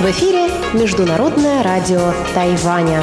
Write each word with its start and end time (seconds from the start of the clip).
В 0.00 0.04
эфире 0.04 0.48
Международное 0.72 1.64
радио 1.64 2.12
Тайваня. 2.32 3.02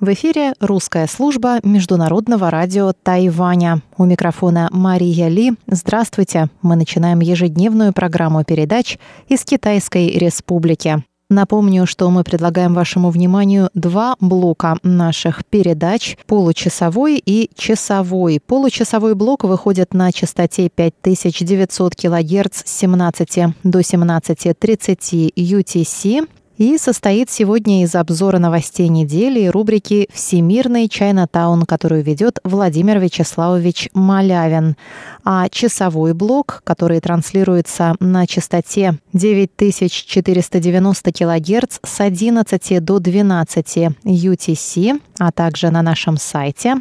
В 0.00 0.12
эфире 0.12 0.54
русская 0.58 1.06
служба 1.06 1.60
Международного 1.62 2.50
радио 2.50 2.92
Тайваня. 3.00 3.80
У 3.96 4.04
микрофона 4.04 4.70
Мария 4.72 5.28
Ли. 5.28 5.52
Здравствуйте. 5.68 6.48
Мы 6.62 6.74
начинаем 6.74 7.20
ежедневную 7.20 7.92
программу 7.92 8.42
передач 8.42 8.98
из 9.28 9.44
Китайской 9.44 10.08
Республики. 10.08 11.04
Напомню, 11.28 11.86
что 11.86 12.08
мы 12.10 12.22
предлагаем 12.22 12.72
вашему 12.72 13.10
вниманию 13.10 13.68
два 13.74 14.14
блока 14.20 14.78
наших 14.84 15.44
передач– 15.44 16.16
получасовой 16.26 17.20
и 17.24 17.50
часовой. 17.56 18.40
Получасовой 18.46 19.16
блок 19.16 19.42
выходит 19.42 19.92
на 19.92 20.12
частоте 20.12 20.68
5900 20.68 21.96
кГц 21.96 22.62
с 22.64 22.78
17 22.78 23.38
до 23.64 23.80
17.30 23.80 25.32
UTC 25.34 26.28
и 26.58 26.78
состоит 26.78 27.30
сегодня 27.30 27.82
из 27.82 27.94
обзора 27.94 28.38
новостей 28.38 28.88
недели 28.88 29.40
и 29.40 29.48
рубрики 29.48 30.08
«Всемирный 30.12 30.88
Чайнатаун», 30.88 31.62
которую 31.62 32.02
ведет 32.02 32.38
Владимир 32.44 32.98
Вячеславович 32.98 33.90
Малявин. 33.92 34.76
А 35.24 35.48
часовой 35.48 36.14
блок, 36.14 36.62
который 36.64 37.00
транслируется 37.00 37.96
на 38.00 38.26
частоте 38.26 38.98
9490 39.12 41.12
кГц 41.12 41.78
с 41.82 42.00
11 42.00 42.84
до 42.84 42.98
12 42.98 43.76
UTC, 44.04 45.00
а 45.18 45.32
также 45.32 45.70
на 45.70 45.82
нашем 45.82 46.16
сайте 46.16 46.76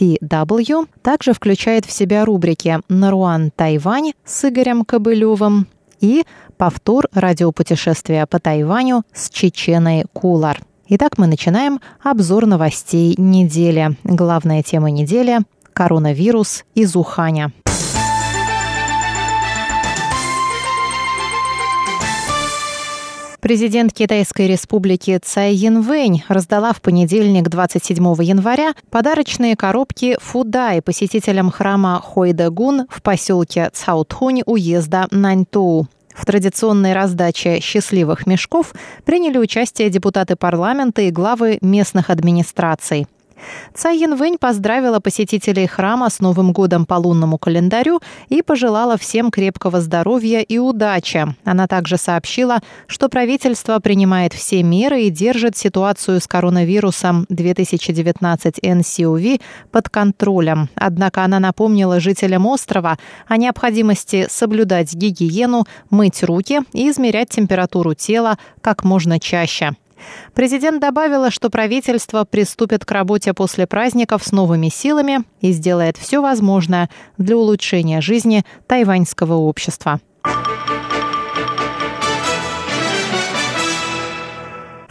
ru.rti.org.tw 0.00 0.88
также 1.02 1.32
включает 1.32 1.84
в 1.84 1.92
себя 1.92 2.24
рубрики 2.24 2.80
«Наруан 2.88 3.50
Тайвань» 3.54 4.12
с 4.24 4.48
Игорем 4.48 4.84
Кобылевым 4.84 5.66
и 6.00 6.24
повтор 6.56 7.08
радиопутешествия 7.12 8.26
по 8.26 8.38
Тайваню 8.38 9.02
с 9.12 9.30
Чеченой 9.30 10.04
Кулар. 10.12 10.60
Итак, 10.88 11.18
мы 11.18 11.26
начинаем 11.26 11.80
обзор 12.02 12.46
новостей 12.46 13.14
недели. 13.16 13.96
Главная 14.04 14.62
тема 14.62 14.90
недели– 14.90 15.40
коронавирус 15.72 16.64
из 16.74 16.96
Уханя. 16.96 17.52
Президент 23.40 23.94
Китайской 23.94 24.46
республики 24.48 25.18
Цай 25.22 25.54
Янвэнь 25.54 26.24
раздала 26.28 26.74
в 26.74 26.82
понедельник 26.82 27.48
27 27.48 27.96
января 28.22 28.74
подарочные 28.90 29.56
коробки 29.56 30.18
Фудай 30.20 30.82
посетителям 30.82 31.50
храма 31.50 32.02
Хойдагун 32.04 32.86
в 32.90 33.00
поселке 33.00 33.70
Цаутхунь 33.72 34.42
уезда 34.44 35.08
Наньтоу. 35.10 35.88
В 36.14 36.26
традиционной 36.26 36.92
раздаче 36.92 37.60
«счастливых 37.60 38.26
мешков» 38.26 38.74
приняли 39.04 39.38
участие 39.38 39.88
депутаты 39.88 40.36
парламента 40.36 41.00
и 41.00 41.10
главы 41.10 41.56
местных 41.62 42.10
администраций. 42.10 43.06
Цай 43.74 43.98
Янвэнь 43.98 44.38
поздравила 44.38 45.00
посетителей 45.00 45.66
храма 45.66 46.10
с 46.10 46.20
Новым 46.20 46.52
годом 46.52 46.86
по 46.86 46.94
лунному 46.94 47.38
календарю 47.38 48.00
и 48.28 48.42
пожелала 48.42 48.96
всем 48.96 49.30
крепкого 49.30 49.80
здоровья 49.80 50.40
и 50.40 50.58
удачи. 50.58 51.34
Она 51.44 51.66
также 51.66 51.96
сообщила, 51.96 52.60
что 52.86 53.08
правительство 53.08 53.78
принимает 53.78 54.32
все 54.32 54.62
меры 54.62 55.02
и 55.02 55.10
держит 55.10 55.56
ситуацию 55.56 56.20
с 56.20 56.26
коронавирусом 56.26 57.26
2019 57.28 58.58
NCOV 58.58 59.40
под 59.70 59.88
контролем. 59.88 60.68
Однако 60.74 61.24
она 61.24 61.38
напомнила 61.40 62.00
жителям 62.00 62.46
острова 62.46 62.98
о 63.28 63.36
необходимости 63.36 64.26
соблюдать 64.28 64.94
гигиену, 64.94 65.66
мыть 65.90 66.22
руки 66.22 66.60
и 66.72 66.90
измерять 66.90 67.30
температуру 67.30 67.94
тела 67.94 68.38
как 68.60 68.84
можно 68.84 69.18
чаще. 69.20 69.76
Президент 70.34 70.80
добавила, 70.80 71.30
что 71.30 71.50
правительство 71.50 72.24
приступит 72.24 72.84
к 72.84 72.90
работе 72.90 73.34
после 73.34 73.66
праздников 73.66 74.24
с 74.24 74.32
новыми 74.32 74.68
силами 74.68 75.20
и 75.40 75.52
сделает 75.52 75.96
все 75.96 76.20
возможное 76.20 76.90
для 77.18 77.36
улучшения 77.36 78.00
жизни 78.00 78.44
тайваньского 78.66 79.34
общества. 79.34 80.00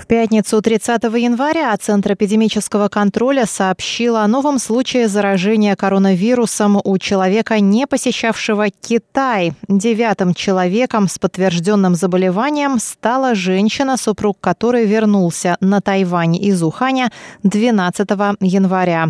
Пятницу 0.09 0.59
30 0.59 1.03
января 1.03 1.77
Центр 1.77 2.13
эпидемического 2.13 2.89
контроля 2.89 3.45
сообщил 3.45 4.15
о 4.15 4.27
новом 4.27 4.57
случае 4.57 5.07
заражения 5.07 5.75
коронавирусом 5.75 6.81
у 6.83 6.97
человека, 6.97 7.59
не 7.59 7.85
посещавшего 7.85 8.71
Китай. 8.71 9.53
Девятым 9.67 10.33
человеком 10.33 11.07
с 11.07 11.19
подтвержденным 11.19 11.93
заболеванием 11.93 12.79
стала 12.79 13.35
женщина, 13.35 13.97
супруг 13.97 14.39
которой 14.41 14.87
вернулся 14.87 15.57
на 15.61 15.79
Тайвань 15.79 16.37
из 16.37 16.63
Уханя 16.63 17.11
12 17.43 18.09
января. 18.39 19.09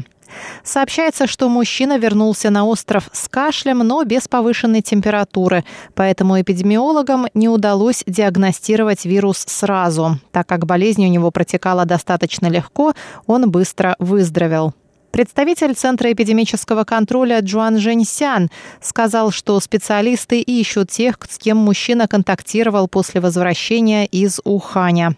Сообщается, 0.64 1.28
что 1.28 1.50
мужчина 1.50 1.98
вернулся 1.98 2.50
на 2.50 2.66
остров 2.66 3.10
с 3.14 3.28
кашлем, 3.28 3.80
но 3.80 4.04
без 4.04 4.28
повышенной 4.28 4.82
температуры, 4.82 5.64
поэтому 5.96 6.40
эпидемиологам 6.40 7.28
не 7.34 7.50
удалось 7.50 8.04
диагностировать 8.06 9.06
вирус 9.06 9.46
сразу. 9.48 10.20
Так 10.32 10.48
как 10.48 10.66
болезнь 10.66 11.06
у 11.06 11.10
него 11.10 11.32
протекала 11.32 11.86
достаточно 11.86 12.48
легко, 12.48 12.94
он 13.26 13.50
быстро 13.50 13.96
выздоровел. 14.00 14.74
Представитель 15.12 15.74
Центра 15.74 16.12
эпидемического 16.12 16.84
контроля 16.84 17.40
Джуан 17.40 17.80
Женьсян 17.80 18.50
сказал, 18.80 19.32
что 19.32 19.60
специалисты 19.60 20.40
ищут 20.40 20.92
тех, 20.92 21.18
с 21.28 21.40
кем 21.40 21.58
мужчина 21.58 22.08
контактировал 22.08 22.88
после 22.88 23.20
возвращения 23.20 24.06
из 24.06 24.40
Уханя. 24.44 25.16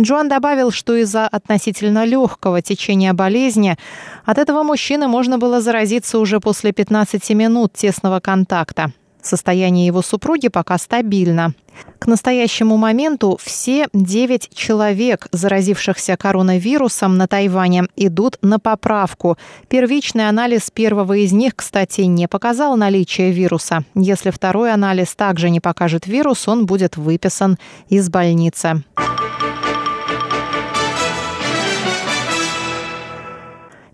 Джоан 0.00 0.28
добавил, 0.28 0.70
что 0.70 0.94
из-за 0.96 1.26
относительно 1.26 2.04
легкого 2.04 2.62
течения 2.62 3.12
болезни 3.12 3.76
от 4.24 4.38
этого 4.38 4.62
мужчины 4.62 5.08
можно 5.08 5.38
было 5.38 5.60
заразиться 5.60 6.18
уже 6.18 6.40
после 6.40 6.72
15 6.72 7.30
минут 7.30 7.72
тесного 7.72 8.20
контакта. 8.20 8.92
Состояние 9.22 9.86
его 9.86 10.02
супруги 10.02 10.48
пока 10.48 10.78
стабильно. 10.78 11.54
К 11.98 12.06
настоящему 12.06 12.76
моменту 12.76 13.38
все 13.42 13.86
9 13.92 14.50
человек, 14.54 15.28
заразившихся 15.32 16.16
коронавирусом 16.16 17.16
на 17.16 17.26
Тайване, 17.26 17.84
идут 17.96 18.38
на 18.42 18.58
поправку. 18.58 19.36
Первичный 19.68 20.28
анализ 20.28 20.70
первого 20.70 21.18
из 21.18 21.32
них, 21.32 21.54
кстати, 21.56 22.02
не 22.02 22.26
показал 22.26 22.76
наличие 22.76 23.32
вируса. 23.32 23.84
Если 23.94 24.30
второй 24.30 24.72
анализ 24.72 25.14
также 25.14 25.50
не 25.50 25.60
покажет 25.60 26.06
вирус, 26.06 26.48
он 26.48 26.66
будет 26.66 26.96
выписан 26.96 27.58
из 27.88 28.08
больницы. 28.08 28.82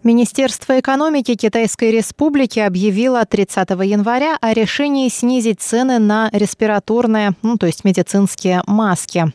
Министерство 0.07 0.79
экономики 0.79 1.35
Китайской 1.35 1.91
Республики 1.91 2.61
объявило 2.61 3.25
30 3.25 3.71
января 3.71 4.39
о 4.41 4.53
решении 4.53 5.09
снизить 5.09 5.61
цены 5.61 5.99
на 5.99 6.31
респираторные, 6.33 7.33
ну, 7.43 7.57
то 7.57 7.67
есть 7.67 7.83
медицинские 7.83 8.63
маски. 8.69 9.33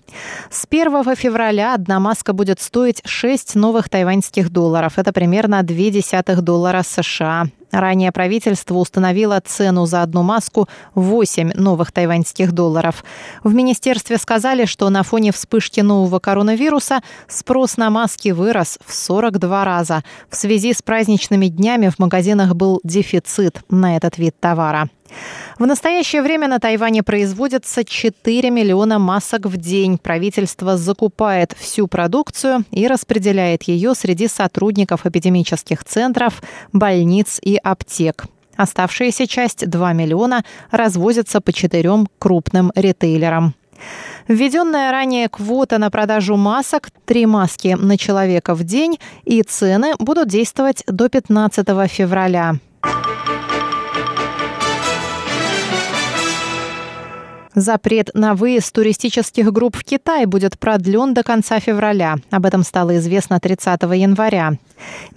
С 0.49 0.65
1 0.69 1.13
февраля 1.17 1.73
одна 1.73 1.99
маска 1.99 2.31
будет 2.31 2.61
стоить 2.61 3.01
6 3.03 3.55
новых 3.55 3.89
тайваньских 3.89 4.49
долларов. 4.49 4.97
Это 4.97 5.11
примерно 5.11 5.59
0,2 5.59 6.39
доллара 6.39 6.83
США. 6.83 7.47
Ранее 7.71 8.11
правительство 8.11 8.75
установило 8.75 9.41
цену 9.43 9.85
за 9.85 10.01
одну 10.01 10.23
маску 10.23 10.67
8 10.95 11.53
новых 11.55 11.91
тайваньских 11.91 12.51
долларов. 12.51 13.03
В 13.43 13.53
министерстве 13.53 14.17
сказали, 14.17 14.65
что 14.65 14.89
на 14.89 15.03
фоне 15.03 15.31
вспышки 15.31 15.81
нового 15.81 16.19
коронавируса 16.19 17.01
спрос 17.27 17.77
на 17.77 17.89
маски 17.89 18.29
вырос 18.29 18.77
в 18.85 18.93
42 18.93 19.65
раза. 19.65 20.03
В 20.29 20.35
связи 20.35 20.73
с 20.73 20.81
праздничными 20.81 21.47
днями 21.47 21.89
в 21.89 21.99
магазинах 21.99 22.55
был 22.55 22.79
дефицит 22.83 23.61
на 23.69 23.95
этот 23.95 24.17
вид 24.17 24.35
товара. 24.39 24.89
В 25.59 25.65
настоящее 25.65 26.21
время 26.21 26.47
на 26.47 26.59
Тайване 26.59 27.03
производится 27.03 27.83
4 27.83 28.49
миллиона 28.49 28.99
масок 28.99 29.45
в 29.45 29.57
день. 29.57 29.97
Правительство 29.97 30.77
закупает 30.77 31.53
всю 31.57 31.87
продукцию 31.87 32.65
и 32.71 32.87
распределяет 32.87 33.63
ее 33.63 33.93
среди 33.95 34.27
сотрудников 34.27 35.05
эпидемических 35.05 35.83
центров, 35.83 36.41
больниц 36.73 37.39
и 37.41 37.57
аптек. 37.57 38.25
Оставшаяся 38.55 39.27
часть 39.27 39.67
2 39.69 39.93
миллиона 39.93 40.43
развозится 40.71 41.41
по 41.41 41.53
четырем 41.53 42.07
крупным 42.19 42.71
ритейлерам. 42.75 43.55
Введенная 44.27 44.91
ранее 44.91 45.29
квота 45.29 45.77
на 45.77 45.89
продажу 45.89 46.37
масок 46.37 46.89
три 47.05 47.25
маски 47.25 47.75
на 47.79 47.97
человека 47.97 48.53
в 48.53 48.63
день 48.63 48.99
и 49.25 49.41
цены 49.41 49.93
будут 49.99 50.27
действовать 50.29 50.83
до 50.87 51.09
15 51.09 51.67
февраля. 51.89 52.55
Запрет 57.53 58.11
на 58.13 58.33
выезд 58.33 58.73
туристических 58.73 59.51
групп 59.51 59.75
в 59.75 59.83
Китай 59.83 60.25
будет 60.25 60.57
продлен 60.57 61.13
до 61.13 61.21
конца 61.21 61.59
февраля. 61.59 62.15
Об 62.29 62.45
этом 62.45 62.63
стало 62.63 62.97
известно 62.97 63.41
30 63.41 63.81
января. 63.81 64.53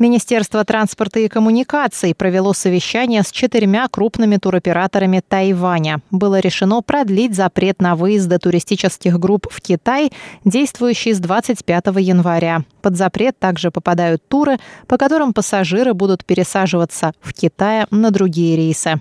Министерство 0.01 0.65
транспорта 0.65 1.21
и 1.21 1.29
коммуникаций 1.29 2.13
провело 2.13 2.53
совещание 2.53 3.23
с 3.23 3.31
четырьмя 3.31 3.87
крупными 3.89 4.37
туроператорами 4.37 5.23
Тайваня. 5.27 6.01
Было 6.11 6.41
решено 6.41 6.83
продлить 6.83 7.37
запрет 7.37 7.81
на 7.81 7.95
выезды 7.95 8.39
туристических 8.39 9.19
групп 9.21 9.47
в 9.49 9.61
Китай, 9.61 10.11
действующий 10.45 11.15
с 11.15 11.21
25 11.21 11.85
января. 11.99 12.65
Под 12.83 12.97
запрет 12.97 13.39
также 13.39 13.71
попадают 13.71 14.27
туры, 14.27 14.59
по 14.89 14.99
которым 14.99 15.33
пассажиры 15.33 15.95
будут 15.95 16.25
пересаживаться 16.25 17.13
в 17.21 17.33
Китае 17.33 17.87
на 17.91 18.11
другие 18.11 18.57
рейсы. 18.57 19.01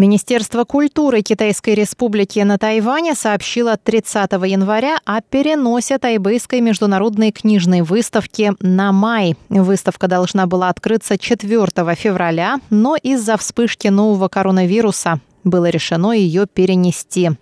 Министерство 0.00 0.64
культуры 0.64 1.20
Китайской 1.20 1.74
Республики 1.74 2.38
на 2.38 2.56
Тайване 2.56 3.14
сообщило 3.14 3.76
30 3.76 4.32
января 4.46 4.96
о 5.04 5.20
переносе 5.20 5.98
тайбэйской 5.98 6.62
международной 6.62 7.32
книжной 7.32 7.82
выставки 7.82 8.54
на 8.60 8.92
май. 8.92 9.36
Выставка 9.50 10.08
должна 10.08 10.46
была 10.46 10.70
открыться 10.70 11.18
4 11.18 11.66
февраля, 11.96 12.60
но 12.70 12.96
из-за 12.96 13.36
вспышки 13.36 13.88
нового 13.88 14.28
коронавируса 14.28 15.20
было 15.44 15.68
решено 15.68 16.12
ее 16.12 16.46
перенести. 16.46 17.32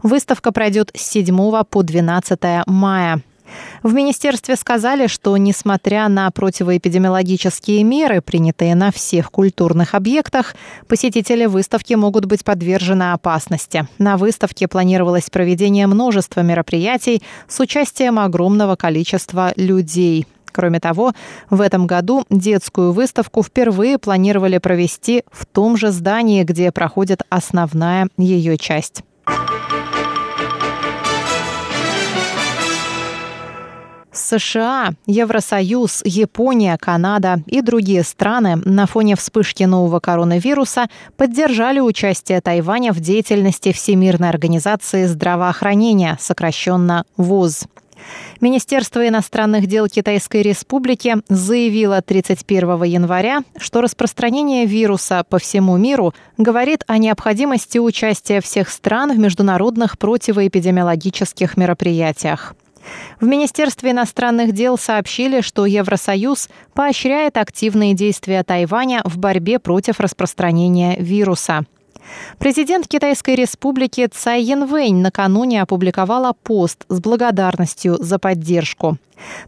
Выставка 0.00 0.52
пройдет 0.52 0.92
с 0.94 1.02
7 1.10 1.64
по 1.64 1.82
12 1.82 2.38
мая. 2.66 3.20
В 3.82 3.92
министерстве 3.94 4.56
сказали, 4.56 5.06
что 5.06 5.36
несмотря 5.36 6.08
на 6.08 6.30
противоэпидемиологические 6.30 7.84
меры, 7.84 8.20
принятые 8.20 8.74
на 8.74 8.90
всех 8.90 9.30
культурных 9.30 9.94
объектах, 9.94 10.54
посетители 10.88 11.46
выставки 11.46 11.94
могут 11.94 12.24
быть 12.24 12.44
подвержены 12.44 13.12
опасности. 13.12 13.86
На 13.98 14.16
выставке 14.16 14.68
планировалось 14.68 15.30
проведение 15.30 15.86
множества 15.86 16.40
мероприятий 16.40 17.22
с 17.48 17.60
участием 17.60 18.18
огромного 18.18 18.76
количества 18.76 19.52
людей. 19.56 20.26
Кроме 20.56 20.80
того, 20.80 21.12
в 21.50 21.60
этом 21.60 21.86
году 21.86 22.24
детскую 22.30 22.92
выставку 22.92 23.42
впервые 23.42 23.98
планировали 23.98 24.56
провести 24.56 25.22
в 25.30 25.44
том 25.44 25.76
же 25.76 25.90
здании, 25.90 26.44
где 26.44 26.72
проходит 26.72 27.22
основная 27.28 28.08
ее 28.16 28.56
часть. 28.56 29.02
США, 34.16 34.94
Евросоюз, 35.06 36.02
Япония, 36.04 36.76
Канада 36.78 37.40
и 37.46 37.60
другие 37.60 38.02
страны 38.02 38.56
на 38.56 38.86
фоне 38.86 39.16
вспышки 39.16 39.64
нового 39.64 40.00
коронавируса 40.00 40.86
поддержали 41.16 41.80
участие 41.80 42.40
Тайваня 42.40 42.92
в 42.92 43.00
деятельности 43.00 43.72
Всемирной 43.72 44.28
организации 44.28 45.06
здравоохранения, 45.06 46.16
сокращенно 46.20 47.04
ВОЗ. 47.16 47.66
Министерство 48.40 49.06
иностранных 49.06 49.66
дел 49.66 49.88
Китайской 49.88 50.42
Республики 50.42 51.16
заявило 51.28 52.02
31 52.02 52.82
января, 52.84 53.42
что 53.58 53.80
распространение 53.80 54.66
вируса 54.66 55.24
по 55.28 55.38
всему 55.38 55.76
миру 55.76 56.14
говорит 56.36 56.84
о 56.86 56.98
необходимости 56.98 57.78
участия 57.78 58.40
всех 58.40 58.68
стран 58.68 59.12
в 59.12 59.18
международных 59.18 59.98
противоэпидемиологических 59.98 61.56
мероприятиях. 61.56 62.54
В 63.20 63.26
Министерстве 63.26 63.90
иностранных 63.92 64.52
дел 64.52 64.78
сообщили, 64.78 65.40
что 65.40 65.66
Евросоюз 65.66 66.48
поощряет 66.74 67.36
активные 67.36 67.94
действия 67.94 68.42
Тайваня 68.42 69.02
в 69.04 69.18
борьбе 69.18 69.58
против 69.58 70.00
распространения 70.00 70.96
вируса. 70.98 71.64
Президент 72.38 72.86
Китайской 72.86 73.34
республики 73.34 74.06
Цай 74.06 74.42
Янвэнь 74.42 74.96
накануне 74.96 75.62
опубликовала 75.62 76.34
пост 76.42 76.84
с 76.88 77.00
благодарностью 77.00 77.96
за 77.98 78.18
поддержку. 78.18 78.98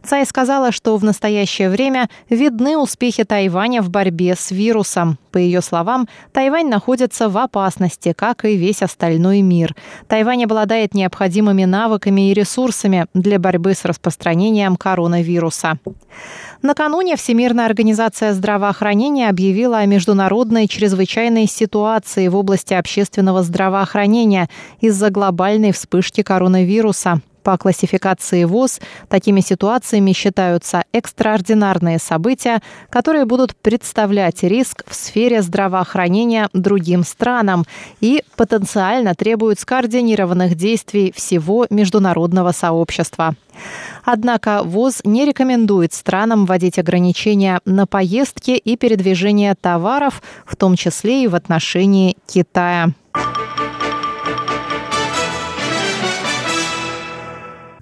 Цай 0.03 0.25
сказала, 0.25 0.71
что 0.71 0.97
в 0.97 1.03
настоящее 1.03 1.69
время 1.69 2.09
видны 2.29 2.77
успехи 2.77 3.23
Тайваня 3.23 3.81
в 3.81 3.89
борьбе 3.89 4.35
с 4.35 4.51
вирусом. 4.51 5.17
По 5.31 5.37
ее 5.37 5.61
словам, 5.61 6.07
Тайвань 6.33 6.69
находится 6.69 7.29
в 7.29 7.37
опасности, 7.37 8.13
как 8.13 8.45
и 8.45 8.55
весь 8.55 8.81
остальной 8.81 9.41
мир. 9.41 9.75
Тайвань 10.07 10.45
обладает 10.45 10.93
необходимыми 10.93 11.65
навыками 11.65 12.31
и 12.31 12.33
ресурсами 12.33 13.05
для 13.13 13.37
борьбы 13.37 13.73
с 13.73 13.85
распространением 13.85 14.75
коронавируса. 14.75 15.77
Накануне 16.61 17.15
Всемирная 17.15 17.65
организация 17.65 18.33
здравоохранения 18.33 19.29
объявила 19.29 19.77
о 19.77 19.85
международной 19.85 20.67
чрезвычайной 20.67 21.47
ситуации 21.47 22.27
в 22.27 22.35
области 22.35 22.73
общественного 22.73 23.43
здравоохранения 23.43 24.49
из-за 24.81 25.09
глобальной 25.09 25.71
вспышки 25.71 26.21
коронавируса. 26.21 27.21
По 27.43 27.57
классификации 27.57 28.43
ВОЗ 28.43 28.79
такими 29.07 29.41
ситуациями 29.41 30.13
считаются 30.13 30.83
экстраординарные 30.91 31.99
события, 31.99 32.61
которые 32.89 33.25
будут 33.25 33.55
представлять 33.55 34.43
риск 34.43 34.83
в 34.87 34.93
сфере 34.95 35.41
здравоохранения 35.41 36.49
другим 36.53 37.03
странам 37.03 37.65
и 38.01 38.23
потенциально 38.35 39.15
требуют 39.15 39.59
скоординированных 39.59 40.55
действий 40.55 41.13
всего 41.15 41.67
международного 41.69 42.51
сообщества. 42.51 43.35
Однако 44.05 44.63
ВОЗ 44.63 45.01
не 45.03 45.25
рекомендует 45.25 45.93
странам 45.93 46.45
вводить 46.45 46.79
ограничения 46.79 47.59
на 47.65 47.85
поездки 47.85 48.51
и 48.51 48.77
передвижение 48.77 49.55
товаров, 49.55 50.21
в 50.45 50.55
том 50.55 50.75
числе 50.75 51.23
и 51.23 51.27
в 51.27 51.35
отношении 51.35 52.17
Китая. 52.27 52.93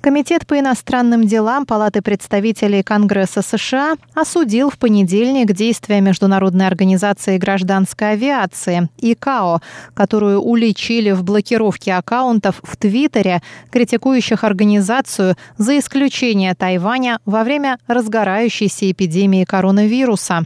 Комитет 0.07 0.47
по 0.47 0.57
иностранным 0.57 1.27
делам 1.27 1.65
Палаты 1.65 2.01
представителей 2.01 2.81
Конгресса 2.81 3.41
США 3.41 3.97
осудил 4.13 4.69
в 4.69 4.77
понедельник 4.77 5.51
действия 5.51 5.99
Международной 5.99 6.65
организации 6.65 7.37
гражданской 7.37 8.13
авиации 8.13 8.87
ИКАО, 8.99 9.59
которую 9.93 10.39
уличили 10.39 11.11
в 11.11 11.25
блокировке 11.25 11.93
аккаунтов 11.93 12.61
в 12.63 12.77
Твиттере, 12.77 13.41
критикующих 13.69 14.45
организацию 14.45 15.35
за 15.57 15.77
исключение 15.77 16.55
Тайваня 16.55 17.19
во 17.25 17.43
время 17.43 17.77
разгорающейся 17.87 18.89
эпидемии 18.89 19.43
коронавируса. 19.43 20.45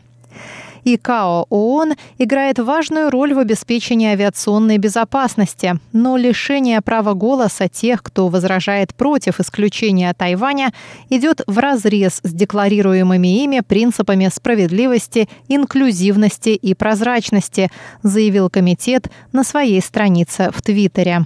ИКАО 0.83 1.47
ООН 1.49 1.93
играет 2.17 2.59
важную 2.59 3.09
роль 3.09 3.33
в 3.33 3.39
обеспечении 3.39 4.09
авиационной 4.09 4.77
безопасности, 4.77 5.79
но 5.93 6.17
лишение 6.17 6.81
права 6.81 7.13
голоса 7.13 7.67
тех, 7.67 8.03
кто 8.03 8.27
возражает 8.27 8.93
против 8.95 9.39
исключения 9.39 10.13
Тайваня, 10.13 10.73
идет 11.09 11.41
в 11.47 11.57
разрез 11.57 12.19
с 12.23 12.33
декларируемыми 12.33 13.43
ими 13.43 13.61
принципами 13.61 14.29
справедливости, 14.33 15.29
инклюзивности 15.47 16.49
и 16.49 16.73
прозрачности, 16.73 17.69
заявил 18.03 18.49
комитет 18.49 19.09
на 19.31 19.43
своей 19.43 19.81
странице 19.81 20.49
в 20.53 20.61
Твиттере. 20.61 21.25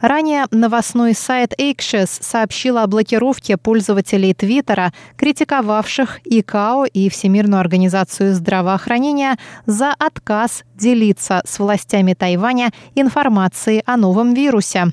Ранее 0.00 0.46
новостной 0.50 1.14
сайт 1.14 1.52
Axios 1.58 2.18
сообщил 2.20 2.78
о 2.78 2.86
блокировке 2.86 3.56
пользователей 3.56 4.34
Твиттера, 4.34 4.92
критиковавших 5.16 6.20
ИКАО 6.24 6.86
и 6.86 7.08
Всемирную 7.08 7.60
организацию 7.60 8.34
здравоохранения 8.34 9.36
за 9.66 9.94
отказ 9.98 10.64
делиться 10.74 11.42
с 11.44 11.58
властями 11.58 12.14
Тайваня 12.14 12.70
информацией 12.94 13.82
о 13.86 13.96
новом 13.96 14.34
вирусе. 14.34 14.92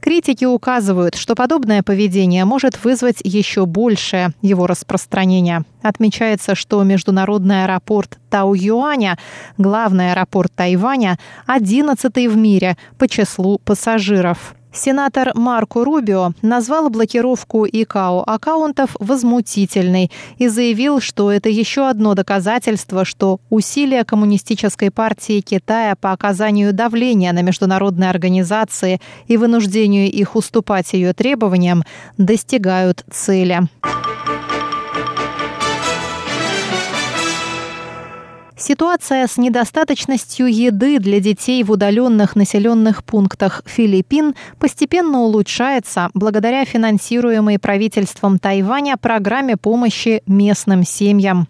Критики 0.00 0.44
указывают, 0.44 1.14
что 1.14 1.34
подобное 1.34 1.82
поведение 1.82 2.44
может 2.44 2.84
вызвать 2.84 3.18
еще 3.22 3.66
большее 3.66 4.32
его 4.42 4.66
распространение. 4.66 5.64
Отмечается, 5.82 6.54
что 6.54 6.82
международный 6.82 7.64
аэропорт 7.64 8.18
Тау-Юаня, 8.30 9.18
главный 9.58 10.12
аэропорт 10.12 10.52
Тайваня, 10.54 11.18
одиннадцатый 11.46 12.28
в 12.28 12.36
мире 12.36 12.76
по 12.98 13.08
числу 13.08 13.58
пассажиров. 13.58 14.54
Сенатор 14.72 15.32
Марко 15.34 15.84
Рубио 15.84 16.32
назвал 16.42 16.90
блокировку 16.90 17.66
ИКАО 17.66 18.22
аккаунтов 18.26 18.96
возмутительной 19.00 20.10
и 20.38 20.48
заявил, 20.48 21.00
что 21.00 21.32
это 21.32 21.48
еще 21.48 21.88
одно 21.88 22.14
доказательство, 22.14 23.04
что 23.04 23.40
усилия 23.50 24.04
Коммунистической 24.04 24.90
партии 24.90 25.40
Китая 25.40 25.96
по 25.96 26.12
оказанию 26.12 26.72
давления 26.72 27.32
на 27.32 27.42
международные 27.42 28.10
организации 28.10 29.00
и 29.26 29.36
вынуждению 29.36 30.10
их 30.10 30.36
уступать 30.36 30.92
ее 30.92 31.12
требованиям 31.12 31.82
достигают 32.16 33.04
цели. 33.10 33.62
Ситуация 38.60 39.26
с 39.26 39.38
недостаточностью 39.38 40.46
еды 40.46 40.98
для 40.98 41.18
детей 41.18 41.64
в 41.64 41.70
удаленных 41.70 42.36
населенных 42.36 43.02
пунктах 43.04 43.62
Филиппин 43.64 44.34
постепенно 44.58 45.20
улучшается 45.20 46.10
благодаря 46.12 46.66
финансируемой 46.66 47.58
правительством 47.58 48.38
Тайваня 48.38 48.98
программе 48.98 49.56
помощи 49.56 50.22
местным 50.26 50.84
семьям. 50.84 51.48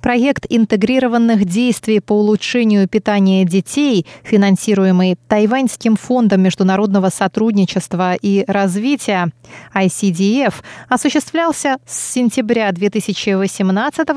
Проект 0.00 0.46
интегрированных 0.48 1.44
действий 1.44 2.00
по 2.00 2.12
улучшению 2.12 2.88
питания 2.88 3.44
детей, 3.44 4.06
финансируемый 4.22 5.16
Тайваньским 5.28 5.96
фондом 5.96 6.42
международного 6.42 7.10
сотрудничества 7.10 8.14
и 8.14 8.44
развития 8.46 9.30
ICDF, 9.74 10.54
осуществлялся 10.88 11.78
с 11.86 12.12
сентября 12.12 12.72
2018 12.72 14.08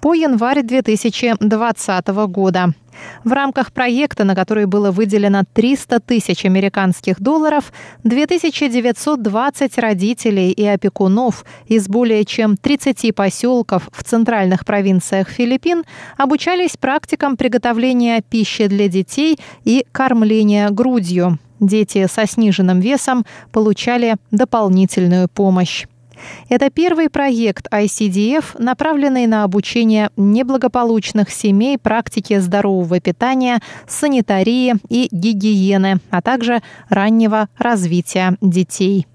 по 0.00 0.14
январь 0.14 0.62
2020 0.62 2.06
года. 2.28 2.74
В 3.24 3.32
рамках 3.32 3.72
проекта, 3.72 4.24
на 4.24 4.34
который 4.34 4.66
было 4.66 4.90
выделено 4.90 5.42
300 5.52 6.00
тысяч 6.00 6.44
американских 6.44 7.20
долларов, 7.20 7.72
2920 8.04 9.78
родителей 9.78 10.52
и 10.52 10.64
опекунов 10.64 11.44
из 11.66 11.88
более 11.88 12.24
чем 12.24 12.56
30 12.56 13.14
поселков 13.14 13.88
в 13.92 14.04
центральных 14.04 14.64
провинциях 14.64 15.28
Филиппин 15.28 15.84
обучались 16.16 16.76
практикам 16.76 17.36
приготовления 17.36 18.22
пищи 18.22 18.66
для 18.66 18.88
детей 18.88 19.38
и 19.64 19.86
кормления 19.92 20.70
грудью. 20.70 21.38
Дети 21.60 22.06
со 22.06 22.26
сниженным 22.26 22.80
весом 22.80 23.24
получали 23.50 24.16
дополнительную 24.30 25.28
помощь. 25.28 25.86
Это 26.48 26.70
первый 26.70 27.08
проект 27.08 27.66
ICDF, 27.72 28.60
направленный 28.60 29.26
на 29.26 29.44
обучение 29.44 30.10
неблагополучных 30.16 31.30
семей 31.30 31.78
практике 31.78 32.40
здорового 32.40 33.00
питания, 33.00 33.60
санитарии 33.88 34.74
и 34.88 35.08
гигиены, 35.10 35.98
а 36.10 36.22
также 36.22 36.62
раннего 36.88 37.48
развития 37.58 38.36
детей. 38.40 39.06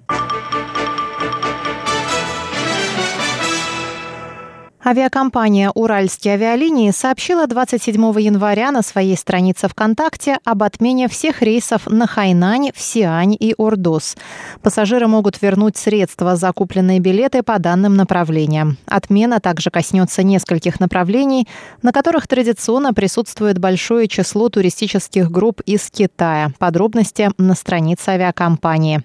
Авиакомпания 4.83 5.69
«Уральские 5.69 6.33
авиалинии» 6.33 6.89
сообщила 6.89 7.45
27 7.45 8.01
января 8.19 8.71
на 8.71 8.81
своей 8.81 9.15
странице 9.15 9.67
ВКонтакте 9.67 10.39
об 10.43 10.63
отмене 10.63 11.07
всех 11.07 11.43
рейсов 11.43 11.85
на 11.85 12.07
Хайнань, 12.07 12.71
Сиань 12.75 13.37
и 13.39 13.53
Ордос. 13.59 14.17
Пассажиры 14.63 15.05
могут 15.07 15.39
вернуть 15.39 15.77
средства 15.77 16.35
за 16.35 16.51
купленные 16.51 16.99
билеты 16.99 17.43
по 17.43 17.59
данным 17.59 17.95
направлениям. 17.95 18.77
Отмена 18.87 19.39
также 19.39 19.69
коснется 19.69 20.23
нескольких 20.23 20.79
направлений, 20.79 21.47
на 21.83 21.91
которых 21.91 22.27
традиционно 22.27 22.91
присутствует 22.91 23.59
большое 23.59 24.07
число 24.07 24.49
туристических 24.49 25.29
групп 25.29 25.61
из 25.61 25.91
Китая. 25.91 26.53
Подробности 26.57 27.29
на 27.37 27.53
странице 27.53 28.09
авиакомпании. 28.09 29.03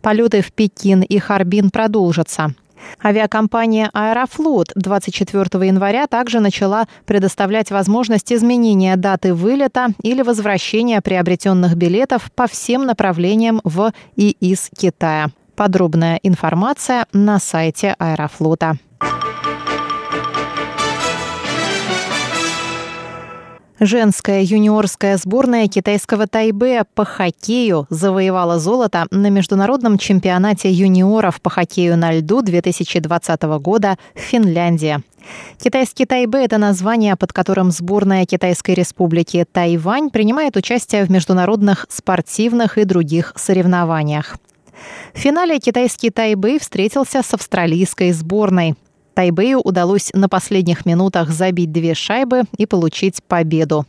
Полеты 0.00 0.40
в 0.40 0.50
Пекин 0.50 1.02
и 1.02 1.18
Харбин 1.18 1.68
продолжатся. 1.68 2.54
Авиакомпания 3.02 3.90
«Аэрофлот» 3.92 4.72
24 4.74 5.66
января 5.66 6.06
также 6.06 6.40
начала 6.40 6.86
предоставлять 7.06 7.70
возможность 7.70 8.32
изменения 8.32 8.96
даты 8.96 9.34
вылета 9.34 9.88
или 10.02 10.22
возвращения 10.22 11.00
приобретенных 11.00 11.76
билетов 11.76 12.30
по 12.34 12.46
всем 12.46 12.86
направлениям 12.86 13.60
в 13.64 13.92
и 14.16 14.30
из 14.40 14.70
Китая. 14.76 15.30
Подробная 15.56 16.18
информация 16.22 17.06
на 17.12 17.38
сайте 17.38 17.94
«Аэрофлота». 17.98 18.78
Женская 23.82 24.42
юниорская 24.42 25.16
сборная 25.16 25.66
китайского 25.66 26.26
Тайбэя 26.26 26.84
по 26.94 27.06
хоккею 27.06 27.86
завоевала 27.88 28.58
золото 28.58 29.06
на 29.10 29.30
международном 29.30 29.96
чемпионате 29.96 30.70
юниоров 30.70 31.40
по 31.40 31.48
хоккею 31.48 31.96
на 31.96 32.12
льду 32.12 32.42
2020 32.42 33.42
года 33.58 33.96
в 34.14 34.20
Финляндии. 34.20 34.98
Китайский 35.58 36.04
Тайбэ– 36.04 36.44
это 36.44 36.58
название, 36.58 37.16
под 37.16 37.32
которым 37.32 37.70
сборная 37.70 38.26
Китайской 38.26 38.74
республики 38.74 39.46
Тайвань 39.50 40.10
принимает 40.10 40.58
участие 40.58 41.06
в 41.06 41.10
международных 41.10 41.86
спортивных 41.88 42.76
и 42.76 42.84
других 42.84 43.32
соревнованиях. 43.36 44.36
В 45.14 45.18
финале 45.18 45.58
китайский 45.58 46.10
Тайбэй 46.10 46.58
встретился 46.58 47.22
с 47.22 47.32
австралийской 47.32 48.12
сборной. 48.12 48.76
Тайбэю 49.20 49.60
удалось 49.60 50.10
на 50.14 50.30
последних 50.30 50.86
минутах 50.86 51.28
забить 51.28 51.70
две 51.72 51.92
шайбы 51.92 52.44
и 52.56 52.64
получить 52.64 53.22
победу. 53.22 53.84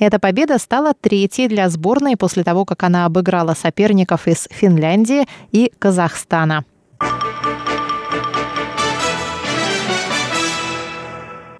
Эта 0.00 0.18
победа 0.18 0.58
стала 0.58 0.94
третьей 1.00 1.46
для 1.46 1.70
сборной 1.70 2.16
после 2.16 2.42
того, 2.42 2.64
как 2.64 2.82
она 2.82 3.06
обыграла 3.06 3.54
соперников 3.54 4.26
из 4.26 4.48
Финляндии 4.50 5.28
и 5.52 5.70
Казахстана. 5.78 6.64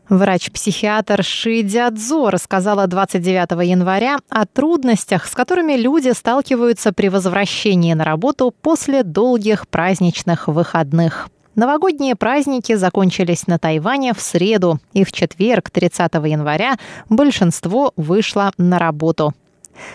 Врач-психиатр 0.09 1.23
Ши 1.23 1.63
Дядзо 1.63 2.31
рассказала 2.31 2.89
29 2.89 3.65
января 3.65 4.19
о 4.29 4.45
трудностях, 4.45 5.27
с 5.27 5.31
которыми 5.31 5.75
люди 5.75 6.09
сталкиваются 6.09 6.93
при 6.93 7.09
возвращении 7.09 7.95
на 7.95 8.03
работу 8.03 8.53
после 8.61 9.05
долгих 9.05 9.69
праздничных 9.69 10.49
выходных. 10.49 11.29
Новогодние 11.55 12.17
праздники 12.17 12.75
закончились 12.75 13.47
на 13.47 13.59
Тайване 13.59 14.13
в 14.13 14.21
среду, 14.21 14.81
и 14.93 15.05
в 15.05 15.13
четверг, 15.13 15.71
30 15.71 16.13
января, 16.15 16.77
большинство 17.09 17.93
вышло 17.97 18.53
на 18.59 18.81
работу. 18.81 19.33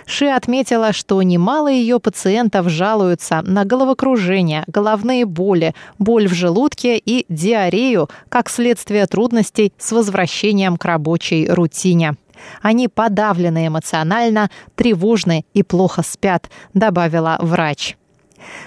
Ши 0.06 0.26
отметила, 0.28 0.94
что 0.94 1.22
немало 1.22 1.70
ее 1.70 2.00
пациентов 2.00 2.70
жалуются 2.70 3.42
на 3.42 3.66
головокружение, 3.66 4.64
головные 4.68 5.26
боли, 5.26 5.74
боль 5.98 6.28
в 6.28 6.34
желудке 6.34 6.98
и 6.98 7.26
диарею 7.30 8.10
как 8.30 8.50
следствие 8.50 9.06
трудностей 9.06 9.74
с 9.78 9.92
возвращением 9.92 10.78
к 10.78 10.86
рабочей 10.86 11.50
рутине. 11.50 12.16
Они 12.62 12.88
подавлены 12.88 13.68
эмоционально, 13.68 14.50
тревожны 14.76 15.46
и 15.54 15.64
плохо 15.64 16.04
спят, 16.04 16.50
добавила 16.74 17.38
врач. 17.42 17.99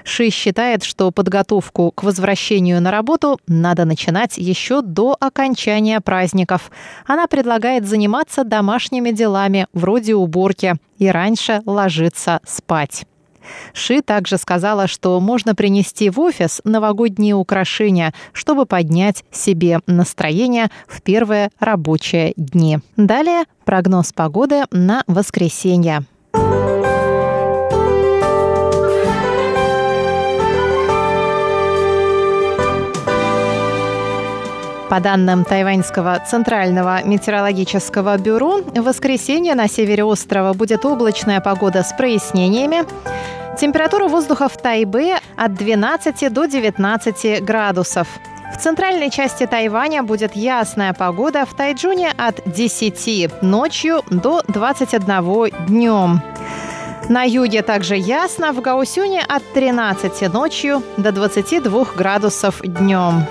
Ши 0.05 0.31
считает, 0.31 0.83
что 0.85 1.11
подготовку 1.11 1.91
к 1.91 2.03
возвращению 2.03 2.81
на 2.81 2.91
работу 2.91 3.39
надо 3.47 3.85
начинать 3.85 4.39
еще 4.39 4.83
до 4.83 5.17
окончания 5.19 6.01
праздников. 6.01 6.71
Она 7.07 7.27
предлагает 7.27 7.87
заниматься 7.87 8.45
домашними 8.45 9.11
делами, 9.11 9.67
вроде 9.73 10.15
уборки, 10.15 10.75
и 10.99 11.09
раньше 11.09 11.63
ложиться 11.67 12.41
спать. 12.47 13.05
Ши 13.73 14.03
также 14.03 14.39
сказала, 14.39 14.87
что 14.87 15.19
можно 15.21 15.55
принести 15.55 16.11
в 16.11 16.21
офис 16.21 16.61
новогодние 16.65 17.35
украшения, 17.35 18.15
чтобы 18.33 18.67
поднять 18.67 19.25
себе 19.31 19.81
настроение 19.87 20.69
в 20.87 21.03
первые 21.03 21.51
рабочие 21.59 22.35
дни. 22.37 22.79
Далее 22.97 23.45
прогноз 23.65 24.13
погоды 24.13 24.65
на 24.71 25.03
воскресенье. 25.07 26.05
По 34.93 35.01
данным 35.01 35.47
Тайваньского 35.47 36.21
центрального 36.29 37.03
метеорологического 37.03 38.19
бюро, 38.19 38.59
в 38.59 38.83
воскресенье 38.83 39.55
на 39.55 39.67
севере 39.67 40.05
острова 40.05 40.53
будет 40.53 40.85
облачная 40.85 41.41
погода 41.41 41.83
с 41.83 41.95
прояснениями. 41.95 42.85
Температура 43.59 44.07
воздуха 44.07 44.51
в 44.51 44.59
Тайбе 44.59 45.17
от 45.35 45.55
12 45.55 46.31
до 46.31 46.45
19 46.45 47.43
градусов. 47.43 48.07
В 48.55 48.59
центральной 48.61 49.09
части 49.09 49.47
Тайваня 49.47 50.03
будет 50.03 50.37
ясная 50.37 50.93
погода, 50.93 51.47
в 51.47 51.57
Тайджуне 51.57 52.13
от 52.15 52.43
10 52.45 53.41
ночью 53.43 54.03
до 54.11 54.43
21 54.49 55.55
днем. 55.69 56.21
На 57.09 57.23
юге 57.23 57.63
также 57.63 57.97
ясно, 57.97 58.53
в 58.53 58.61
Гаусюне 58.61 59.23
от 59.27 59.43
13 59.55 60.31
ночью 60.31 60.83
до 60.99 61.13
22 61.13 61.87
градусов 61.97 62.61
днем. 62.61 63.27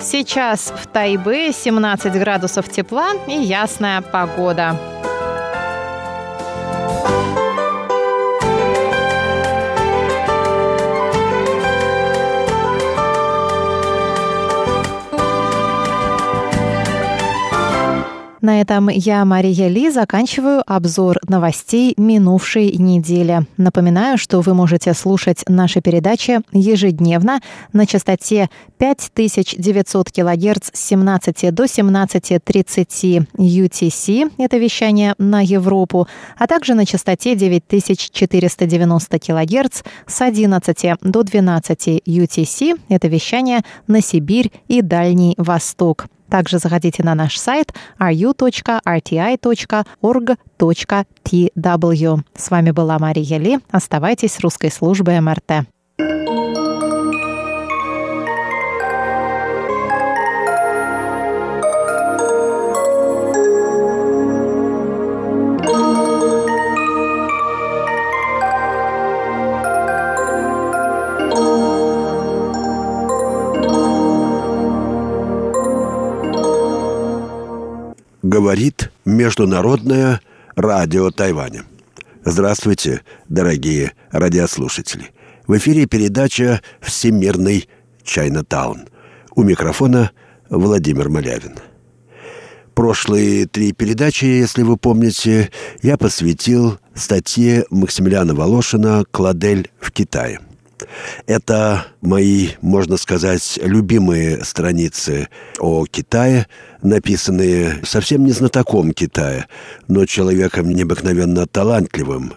Сейчас 0.00 0.72
в 0.76 0.86
Тайбе 0.86 1.52
17 1.52 2.12
градусов 2.14 2.68
тепла 2.68 3.12
и 3.26 3.32
ясная 3.32 4.02
погода. 4.02 4.76
На 18.46 18.60
этом 18.60 18.88
я, 18.88 19.24
Мария 19.24 19.66
Ли, 19.66 19.90
заканчиваю 19.90 20.62
обзор 20.64 21.18
новостей 21.26 21.94
минувшей 21.96 22.76
недели. 22.76 23.44
Напоминаю, 23.56 24.18
что 24.18 24.40
вы 24.40 24.54
можете 24.54 24.94
слушать 24.94 25.42
наши 25.48 25.80
передачи 25.80 26.42
ежедневно 26.52 27.40
на 27.72 27.86
частоте 27.86 28.48
5900 28.78 30.12
кГц 30.12 30.70
с 30.72 30.80
17 30.80 31.52
до 31.52 31.64
17.30 31.64 33.26
UTC, 33.36 34.32
это 34.38 34.58
вещание 34.58 35.16
на 35.18 35.40
Европу, 35.40 36.06
а 36.38 36.46
также 36.46 36.74
на 36.74 36.86
частоте 36.86 37.34
9490 37.34 39.18
кГц 39.18 39.82
с 40.06 40.22
11 40.22 41.00
до 41.00 41.22
12 41.24 41.88
UTC, 42.06 42.80
это 42.90 43.08
вещание 43.08 43.62
на 43.88 44.00
Сибирь 44.00 44.52
и 44.68 44.82
Дальний 44.82 45.34
Восток. 45.36 46.06
Также 46.28 46.58
заходите 46.58 47.02
на 47.02 47.14
наш 47.14 47.38
сайт 47.38 47.72
ru.rti.org.tw. 47.98 48.60
С 52.34 52.50
вами 52.50 52.70
была 52.70 52.98
Мария 52.98 53.38
Ли. 53.38 53.58
Оставайтесь 53.70 54.32
с 54.32 54.40
русской 54.40 54.70
службой 54.70 55.20
МРТ. 55.20 55.66
Говорит 78.36 78.90
Международное 79.06 80.20
радио 80.56 81.10
Тайваня. 81.10 81.64
Здравствуйте, 82.22 83.00
дорогие 83.30 83.94
радиослушатели. 84.10 85.06
В 85.46 85.56
эфире 85.56 85.86
передача 85.86 86.60
«Всемирный 86.82 87.66
Чайнатаун». 88.04 88.88
У 89.34 89.42
микрофона 89.42 90.10
Владимир 90.50 91.08
Малявин. 91.08 91.54
Прошлые 92.74 93.46
три 93.46 93.72
передачи, 93.72 94.26
если 94.26 94.64
вы 94.64 94.76
помните, 94.76 95.50
я 95.80 95.96
посвятил 95.96 96.78
статье 96.94 97.64
Максимилиана 97.70 98.34
Волошина 98.34 99.06
«Кладель 99.10 99.70
в 99.80 99.92
Китае». 99.92 100.40
Это 101.26 101.86
мои, 102.00 102.50
можно 102.60 102.96
сказать, 102.96 103.58
любимые 103.62 104.44
страницы 104.44 105.28
о 105.58 105.84
Китае, 105.86 106.46
написанные 106.82 107.80
совсем 107.84 108.24
не 108.24 108.32
знатоком 108.32 108.92
Китая, 108.92 109.46
но 109.88 110.06
человеком 110.06 110.70
необыкновенно 110.70 111.46
талантливым, 111.46 112.34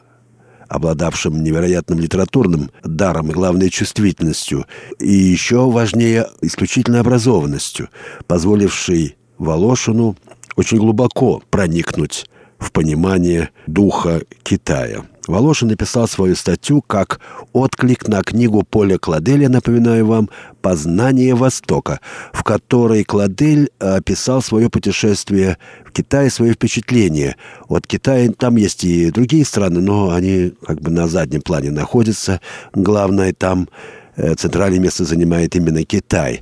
обладавшим 0.67 1.43
невероятным 1.43 1.99
литературным 1.99 2.71
даром 2.83 3.29
и, 3.29 3.33
главной 3.33 3.69
чувствительностью, 3.69 4.65
и 4.99 5.11
еще 5.11 5.69
важнее, 5.69 6.27
исключительно 6.41 6.99
образованностью, 7.01 7.89
позволившей 8.27 9.17
Волошину 9.37 10.15
очень 10.55 10.77
глубоко 10.77 11.41
проникнуть 11.49 12.29
в 12.57 12.71
понимание 12.71 13.49
духа 13.67 14.21
Китая– 14.43 15.05
Волошин 15.27 15.67
написал 15.67 16.07
свою 16.07 16.35
статью 16.35 16.81
как 16.81 17.19
отклик 17.53 18.07
на 18.07 18.21
книгу 18.23 18.63
Поля 18.63 18.97
Кладеля, 18.97 19.49
напоминаю 19.49 20.05
вам, 20.05 20.29
«Познание 20.61 21.35
Востока», 21.35 21.99
в 22.33 22.43
которой 22.43 23.03
Кладель 23.03 23.69
описал 23.79 24.41
свое 24.41 24.69
путешествие 24.69 25.57
в 25.85 25.91
Китай, 25.91 26.29
свои 26.29 26.53
впечатления 26.53 27.35
от 27.67 27.87
Китая. 27.87 28.31
Там 28.37 28.55
есть 28.55 28.83
и 28.83 29.11
другие 29.11 29.45
страны, 29.45 29.81
но 29.81 30.11
они 30.11 30.53
как 30.65 30.81
бы 30.81 30.91
на 30.91 31.07
заднем 31.07 31.41
плане 31.41 31.71
находятся. 31.71 32.41
Главное 32.73 33.33
там 33.33 33.69
э, 34.15 34.35
центральное 34.35 34.79
место 34.79 35.05
занимает 35.05 35.55
именно 35.55 35.83
Китай. 35.83 36.41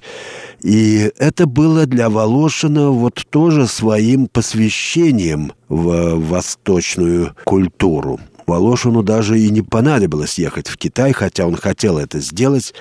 И 0.61 1.11
это 1.17 1.45
было 1.45 1.85
для 1.85 2.09
Волошина 2.09 2.89
вот 2.89 3.25
тоже 3.29 3.67
своим 3.67 4.27
посвящением 4.27 5.51
в 5.69 6.15
восточную 6.15 7.35
культуру. 7.43 8.19
Волошину 8.47 9.03
даже 9.03 9.37
и 9.37 9.49
не 9.49 9.61
понадобилось 9.61 10.39
ехать 10.39 10.69
в 10.69 10.77
Китай, 10.77 11.11
хотя 11.11 11.45
он 11.45 11.57
хотел 11.57 11.97
это 11.97 12.21
сделать, 12.21 12.73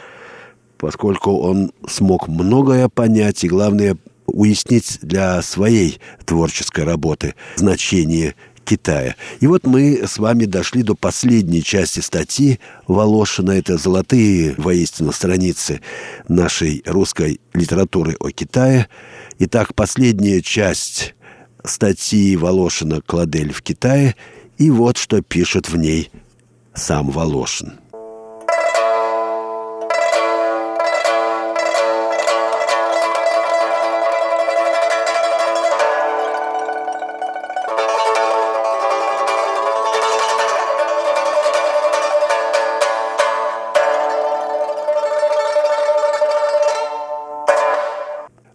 поскольку 0.79 1.39
он 1.39 1.73
смог 1.89 2.29
многое 2.29 2.89
понять 2.89 3.43
и, 3.43 3.49
главное, 3.49 3.97
уяснить 4.27 5.01
для 5.03 5.43
своей 5.43 5.99
творческой 6.25 6.85
работы 6.85 7.35
значение 7.57 8.37
Китая. 8.65 9.17
И 9.41 9.47
вот 9.47 9.67
мы 9.67 10.03
с 10.07 10.19
вами 10.19 10.45
дошли 10.45 10.83
до 10.83 10.95
последней 10.95 11.63
части 11.63 12.01
статьи 12.01 12.61
Волошина. 12.87 13.53
Это 13.53 13.77
золотые, 13.77 14.55
воистину, 14.59 15.13
страницы 15.13 15.81
нашей 16.29 16.83
русской 16.87 17.41
литературы 17.55 18.17
о 18.21 18.31
Китае. 18.31 18.89
Итак, 19.39 19.75
последняя 19.75 20.43
часть 20.43 21.15
статьи 21.65 22.37
Волошина 22.37 23.01
«Кладель 23.01 23.53
в 23.53 23.63
Китае» 23.63 24.17
И 24.59 24.71
вот 24.71 24.97
что 24.97 25.21
пишет 25.21 25.69
в 25.69 25.77
ней 25.77 26.11
сам 26.75 27.11
Волошин. 27.11 27.79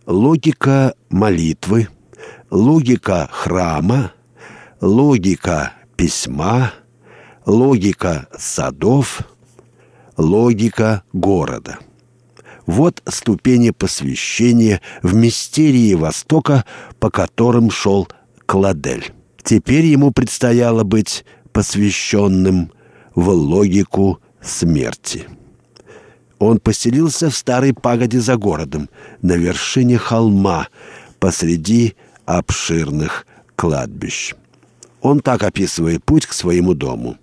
Логика 0.08 0.96
молитвы, 1.10 1.88
логика 2.50 3.30
храма, 3.32 4.14
логика 4.82 5.74
письма, 6.02 6.74
логика 7.46 8.28
садов, 8.36 9.22
логика 10.18 11.04
города. 11.14 11.78
Вот 12.66 13.04
ступени 13.08 13.70
посвящения 13.70 14.82
в 15.04 15.14
мистерии 15.14 15.94
Востока, 15.94 16.66
по 17.00 17.12
которым 17.12 17.70
шел 17.70 18.08
Кладель. 18.48 19.14
Теперь 19.44 19.86
ему 19.86 20.10
предстояло 20.10 20.84
быть 20.84 21.24
посвященным 21.54 22.72
в 23.14 23.30
логику 23.30 24.22
смерти. 24.42 25.28
Он 26.40 26.60
поселился 26.60 27.30
в 27.30 27.38
старой 27.38 27.76
пагоде 27.76 28.20
за 28.20 28.38
городом, 28.38 28.90
на 29.22 29.34
вершине 29.34 30.00
холма, 30.00 30.68
посреди 31.20 31.94
обширных 32.26 33.28
кладбищ. 33.56 34.34
Он 35.02 35.20
так 35.20 35.44
описывает 35.44 36.04
путь 36.04 36.26
к 36.26 36.34
своему 36.34 36.74
дому. 36.74 37.18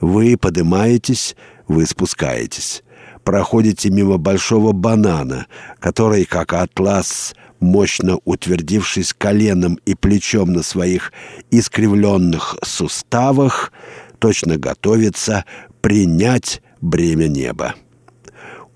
Вы 0.00 0.36
поднимаетесь, 0.36 1.34
вы 1.66 1.86
спускаетесь. 1.86 2.82
Проходите 3.24 3.90
мимо 3.90 4.18
большого 4.18 4.72
банана, 4.72 5.46
который, 5.78 6.24
как 6.24 6.52
атлас, 6.52 7.34
мощно 7.58 8.18
утвердившись 8.24 9.12
коленом 9.12 9.78
и 9.84 9.94
плечом 9.94 10.52
на 10.52 10.62
своих 10.62 11.12
искривленных 11.50 12.56
суставах, 12.62 13.72
точно 14.18 14.56
готовится 14.56 15.44
принять 15.80 16.62
бремя 16.80 17.28
неба. 17.28 17.74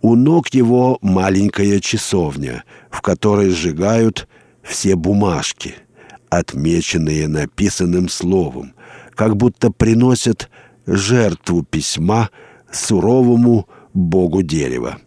У 0.03 0.15
ног 0.15 0.49
его 0.49 0.99
маленькая 1.01 1.81
часовня, 1.81 2.65
в 2.91 3.01
которой 3.01 3.51
сжигают 3.51 4.29
все 4.63 4.95
бумажки— 4.97 5.77
отмеченные 6.31 7.29
написанным 7.29 8.09
словом, 8.09 8.75
как 9.15 9.37
будто 9.37 9.71
приносят 9.71 10.51
жертву 10.87 11.63
письма 11.63 12.31
суровому 12.73 13.69
богу 13.93 14.43
дерева. 14.43 14.99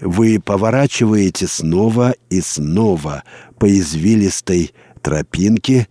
Вы 0.00 0.40
поворачиваете 0.40 1.46
снова 1.46 2.14
и 2.30 2.40
снова 2.40 3.22
по 3.58 3.70
извилистой 3.70 4.72
тропинке, 5.02 5.88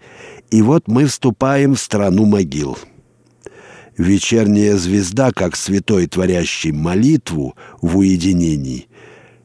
и 0.52 0.62
вот 0.62 0.88
мы 0.88 1.06
вступаем 1.06 1.76
в 1.76 1.80
страну 1.80 2.26
могил. 2.26 2.78
Вечерняя 3.97 4.76
звезда, 4.76 5.32
как 5.32 5.56
святой, 5.56 6.08
творящий 6.08 6.71
молитву 6.71 7.56
в 7.82 7.97
уединении, 7.97 8.88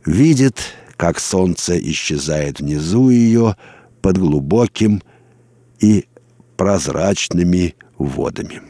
видит, 0.06 0.56
как 0.96 1.20
солнце 1.20 1.78
исчезает 1.78 2.60
внизу 2.60 3.10
ее 3.10 3.56
под 4.00 4.18
глубоким 4.18 5.02
и 5.80 6.06
прозрачными 6.56 7.76
водами. 7.98 8.60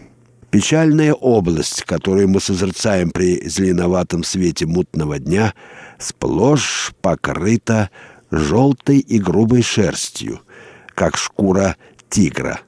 Печальная 0.51 1.13
область, 1.13 1.83
которую 1.83 2.29
мы 2.29 2.41
созерцаем 2.41 3.11
при 3.11 3.47
зеленоватом 3.49 4.25
свете 4.25 4.67
мутного 4.67 5.19
дня, 5.19 5.53
сплошь 5.99 6.93
покрыта 7.03 7.91
желтой 8.31 8.99
и 8.99 9.19
грубой 9.19 9.63
шерстью, 9.63 10.41
как 10.95 11.17
шкура 11.17 11.77
тигра. 12.09 12.61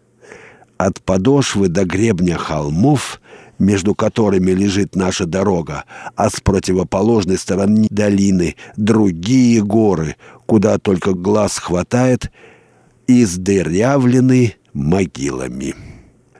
От 0.76 1.00
подошвы 1.02 1.68
до 1.68 1.84
гребня 1.84 2.36
холмов, 2.36 3.20
между 3.58 3.94
которыми 3.94 4.50
лежит 4.50 4.96
наша 4.96 5.26
дорога, 5.26 5.84
а 6.16 6.30
с 6.30 6.40
противоположной 6.40 7.38
стороны 7.38 7.86
долины 7.90 8.56
другие 8.76 9.62
горы, 9.62 10.16
куда 10.50 10.78
только 10.78 11.12
глаз 11.12 11.58
хватает— 11.58 12.32
издырявлены 13.06 14.56
могилами. 14.72 15.76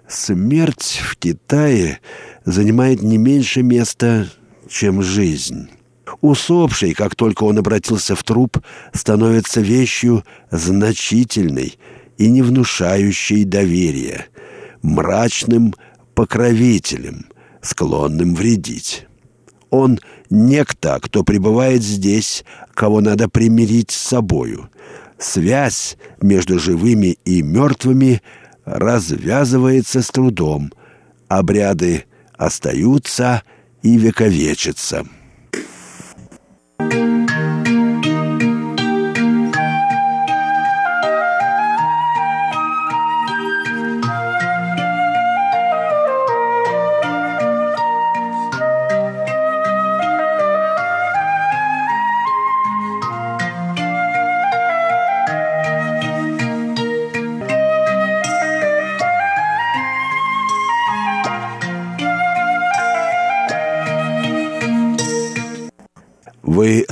Смерть 0.08 1.00
в 1.00 1.14
Китае 1.14 2.00
занимает 2.44 3.02
не 3.02 3.18
меньше 3.18 3.62
места, 3.62 4.28
чем 4.68 5.00
жизнь. 5.00 5.68
Усопший, 6.22 6.92
как 6.92 7.14
только 7.14 7.44
он 7.44 7.58
обратился 7.58 8.16
в 8.16 8.24
труп, 8.24 8.58
становится 8.92 9.60
вещью 9.60 10.24
значительной 10.50 11.78
и 12.18 12.28
не 12.28 12.42
внушающей 12.42 13.44
доверия, 13.44 14.26
мрачным 14.82 15.72
покровителем, 16.16 17.26
склонным 17.62 18.34
вредить. 18.34 19.06
Он 19.70 20.00
некто, 20.30 20.98
кто 21.00 21.22
пребывает 21.22 21.84
здесь, 21.84 22.44
кого 22.80 23.02
надо 23.02 23.28
примирить 23.28 23.90
с 23.90 23.96
собою. 23.96 24.70
Связь 25.18 25.98
между 26.22 26.58
живыми 26.58 27.18
и 27.26 27.42
мертвыми 27.42 28.22
развязывается 28.64 30.00
с 30.00 30.08
трудом. 30.08 30.72
Обряды 31.28 32.06
остаются 32.38 33.42
и 33.82 33.98
вековечатся. 33.98 35.04
Вы 36.78 37.09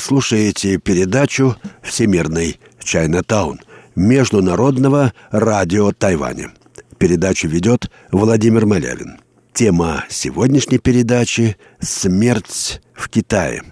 слушаете 0.08 0.78
передачу 0.78 1.56
«Всемирный 1.82 2.58
Чайнатаун» 2.82 3.60
Международного 3.94 5.12
радио 5.30 5.92
Тайваня. 5.92 6.50
Передачу 6.96 7.46
ведет 7.46 7.90
Владимир 8.10 8.64
Малявин. 8.64 9.18
Тема 9.52 10.06
сегодняшней 10.08 10.78
передачи 10.78 11.58
«Смерть 11.80 12.80
в 12.94 13.10
Китае». 13.10 13.64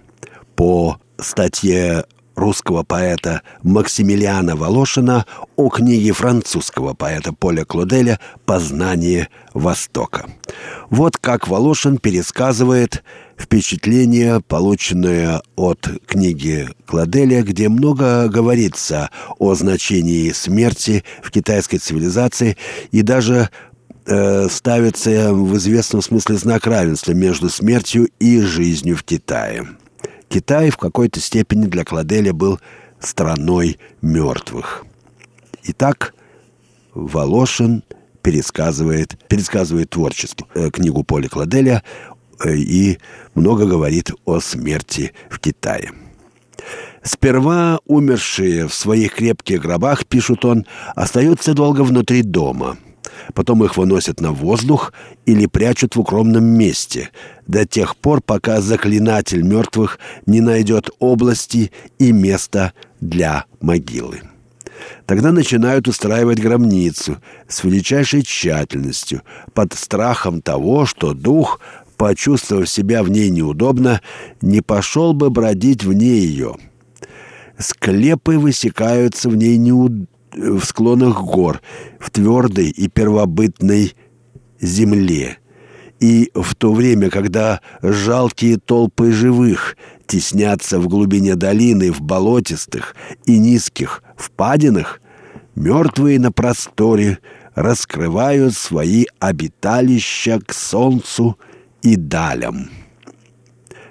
По 0.57 1.01
статье 1.19 2.05
русского 2.37 2.85
поэта 2.85 3.43
Максимилиана 3.63 4.55
Волошина 4.55 5.27
о 5.57 5.69
книге 5.71 6.13
французского 6.13 6.95
поэта 6.95 7.33
Поля 7.33 7.65
Клоделя 7.65 8.21
«Познание 8.45 9.29
Востока». 9.55 10.27
Вот 10.91 11.17
как 11.17 11.49
Волошин 11.49 11.99
пересказывает 11.99 13.03
впечатление, 13.37 14.41
полученное 14.41 15.43
от 15.57 15.89
книги 16.07 16.69
Кладеля, 16.87 17.43
где 17.43 17.69
много 17.69 18.29
говорится 18.29 19.11
о 19.39 19.55
значении 19.55 20.31
смерти 20.31 21.05
в 21.23 21.31
китайской 21.31 21.79
цивилизации 21.79 22.57
и 22.93 23.03
даже 23.03 23.51
э, 24.07 24.49
ставится 24.49 25.33
в 25.33 25.57
известном 25.57 26.03
смысле 26.03 26.37
знак 26.37 26.67
равенства 26.67 27.13
между 27.13 27.49
смертью 27.49 28.09
и 28.21 28.41
жизнью 28.41 28.97
в 28.97 29.03
Китае. 29.03 29.67
Китай 30.29 30.71
в 30.71 30.77
какой-то 30.77 31.21
степени 31.21 31.67
для 31.67 31.85
Кладеля 31.85 32.33
был 32.33 32.61
страной 33.01 33.79
мертвых. 34.03 34.85
Итак, 35.65 36.15
Волошин 36.95 37.83
пересказывает, 38.23 39.19
пересказывает 39.29 39.91
творчески 39.91 40.45
э, 40.55 40.71
книгу 40.71 41.05
Поля 41.05 41.29
Кладеля 41.29 41.83
Э, 42.45 42.55
и 42.55 42.99
много 43.35 43.67
говорит 43.67 44.11
о 44.25 44.41
смерти 44.41 45.13
в 45.31 45.39
Китае. 45.39 45.93
Сперва 47.03 47.79
умершие 47.87 48.67
в 48.67 48.75
своих 48.75 49.15
крепких 49.15 49.63
гробах, 49.63 50.07
пишет 50.07 50.45
он, 50.45 50.67
остаются 50.95 51.55
долго 51.55 51.83
внутри 51.83 52.23
дома. 52.23 52.77
Потом 53.35 53.65
их 53.65 53.77
выносят 53.77 54.21
на 54.21 54.33
воздух 54.33 54.93
или 55.25 55.47
прячут 55.47 55.97
в 55.97 56.01
укромном 56.01 56.45
месте, 56.45 57.11
до 57.47 57.67
тех 57.67 57.97
пор, 57.97 58.21
пока 58.21 58.61
заклинатель 58.61 59.43
мертвых 59.43 59.99
не 60.27 60.41
найдет 60.41 60.91
области 60.99 61.73
и 61.99 62.13
места 62.13 62.73
для 63.01 63.45
могилы. 63.61 64.23
Тогда 65.07 65.33
начинают 65.33 65.89
устраивать 65.89 66.41
гробницу 66.41 67.19
с 67.49 67.65
величайшей 67.65 68.23
тщательностью, 68.23 69.23
под 69.55 69.73
страхом 69.75 70.43
того, 70.43 70.87
что 70.87 71.15
дух 71.15 71.61
почувствовав 71.97 72.69
себя 72.69 73.03
в 73.03 73.09
ней 73.09 73.31
неудобно, 73.31 74.01
не 74.41 74.61
пошел 74.61 75.13
бы 75.13 75.31
бродить 75.31 75.85
вне 75.85 76.19
ее. 76.19 76.57
Склепы 77.59 78.39
высекаются 78.39 79.29
в 79.29 79.37
ней 79.37 79.57
неуд... 79.57 79.93
в 80.37 80.65
склонах 80.65 81.23
гор, 81.23 81.61
в 81.99 82.11
твердой 82.11 82.69
и 82.69 82.89
первобытной 82.89 83.95
земле. 84.61 85.39
И 85.99 86.31
в 86.35 86.55
то 86.55 86.75
время, 86.75 87.09
когда 87.09 87.61
жалкие 87.83 88.59
толпы 88.59 89.13
живых 89.13 89.77
теснятся 90.07 90.79
в 90.79 90.89
глубине 90.89 91.37
долины, 91.37 91.91
в 91.91 92.03
болотистых 92.03 92.95
и 93.25 93.39
низких 93.39 94.03
впадинах, 94.17 95.01
мертвые 95.55 96.21
на 96.21 96.31
просторе 96.33 97.19
раскрывают 97.55 98.55
свои 98.55 99.07
обиталища 99.19 100.39
к 100.47 100.53
солнцу 100.53 101.39
и 101.83 101.97
далям. 101.97 102.69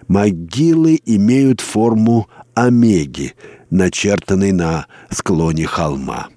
Могилы 0.08 1.00
имеют 1.06 1.62
форму 1.62 2.30
омеги, 2.54 3.34
начертанной 3.72 4.52
на 4.52 4.86
склоне 5.10 5.66
холма. 5.66 6.30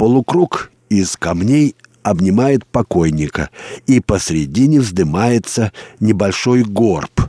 Полукруг 0.00 0.72
из 0.88 1.14
камней 1.14 1.76
обнимает 2.02 2.64
покойника, 2.64 3.50
и 3.86 4.00
посредине 4.00 4.80
вздымается 4.80 5.72
небольшой 6.00 6.62
горб. 6.62 7.20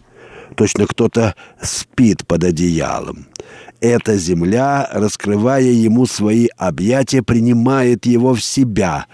Точно 0.55 0.87
кто-то 0.87 1.35
спит 1.61 2.25
под 2.25 2.45
одеялом. 2.45 3.27
Эта 3.81 4.15
земля, 4.15 4.87
раскрывая 4.89 5.63
ему 5.63 6.05
свои 6.05 6.47
объятия, 6.55 7.21
принимает 7.21 8.05
его 8.05 8.33
в 8.33 8.41
себя, 8.41 9.07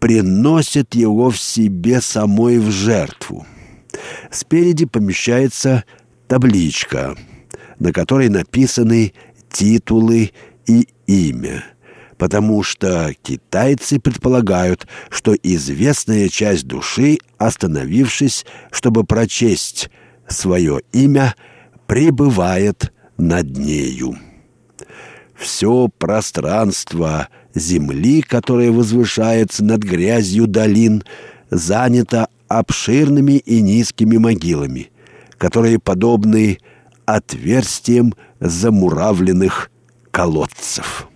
приносит 0.00 0.96
его 0.96 1.30
в 1.30 1.38
себе 1.38 2.00
самой 2.00 2.58
в 2.58 2.72
жертву. 2.72 3.46
Спереди 4.32 4.86
помещается 4.86 5.84
табличка, 6.26 7.16
на 7.78 7.92
которой 7.92 8.28
написаны 8.28 9.12
титулы 9.52 10.32
и 10.66 10.88
имя, 11.06 11.62
потому 12.18 12.64
что 12.64 13.14
китайцы 13.22 14.00
предполагают, 14.00 14.86
что 15.08 15.34
известная 15.34 16.28
часть 16.28 16.66
души, 16.66 17.18
остановившись, 17.38 18.44
чтобы 18.70 19.04
прочесть 19.04 19.88
свое 20.26 20.80
имя, 20.92 21.34
пребывает 21.86 22.92
над 23.16 23.56
нею. 23.56 24.18
Все 25.34 25.88
пространство 25.96 27.28
земли, 27.54 28.22
которое 28.22 28.72
возвышается 28.72 29.64
над 29.64 29.82
грязью 29.82 30.48
долин, 30.48 31.04
занято 31.50 32.28
обширными 32.48 33.38
и 33.38 33.62
низкими 33.62 34.16
могилами, 34.16 34.90
которые 35.38 35.78
подобны 35.78 36.58
отверстиям 37.06 38.14
замуравленных 38.40 39.70
колодцев. 40.10 41.08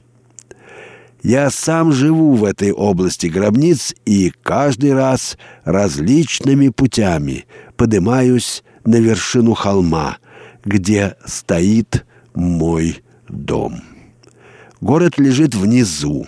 Я 1.23 1.51
сам 1.51 1.93
живу 1.93 2.35
в 2.35 2.45
этой 2.45 2.73
области 2.73 3.29
гробниц 3.29 3.95
и 4.05 4.33
каждый 4.43 4.93
раз 4.93 5.39
различными 5.65 6.69
путями 6.69 7.47
поднимаюсь 7.77 8.65
на 8.85 8.97
вершину 8.97 9.55
холма, 9.55 10.19
где 10.65 11.17
стоит 11.25 12.05
мой 12.35 13.03
дом. 13.29 13.83
Город 14.81 15.19
лежит 15.19 15.55
внизу, 15.55 16.27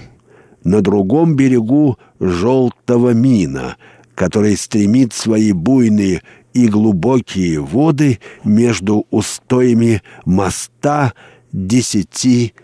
на 0.62 0.80
другом 0.80 1.35
берегу 1.35 1.98
желтого 2.20 3.11
мина— 3.11 3.76
который 4.14 4.57
стремит 4.57 5.12
свои 5.12 5.52
буйные 5.52 6.22
и 6.52 6.68
глубокие 6.68 7.61
воды 7.61 8.20
между 8.44 9.07
устоями 9.11 10.02
моста 10.24 11.14
десяти 11.52 12.54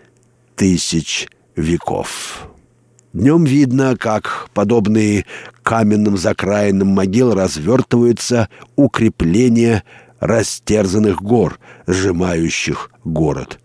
тысяч 0.55 1.27
веков. 1.55 2.47
Днем 3.13 3.43
видно, 3.43 3.97
как 3.97 4.49
подобные 4.53 5.25
каменным 5.63 6.17
закраинам 6.17 6.87
могил 6.89 7.33
развертываются 7.33 8.47
укрепления 8.77 9.83
растерзанных 10.21 11.21
гор, 11.21 11.59
сжимающих 11.87 12.91
город. 13.03 13.59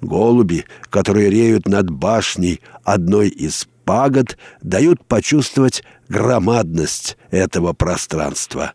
Голуби, 0.00 0.64
которые 0.90 1.30
реют 1.30 1.68
над 1.68 1.90
башней 1.90 2.60
одной 2.82 3.28
из 3.28 3.68
пагод 3.84 4.36
дают 4.62 5.04
почувствовать 5.06 5.84
громадность 6.08 7.16
этого 7.30 7.72
пространства. 7.72 8.72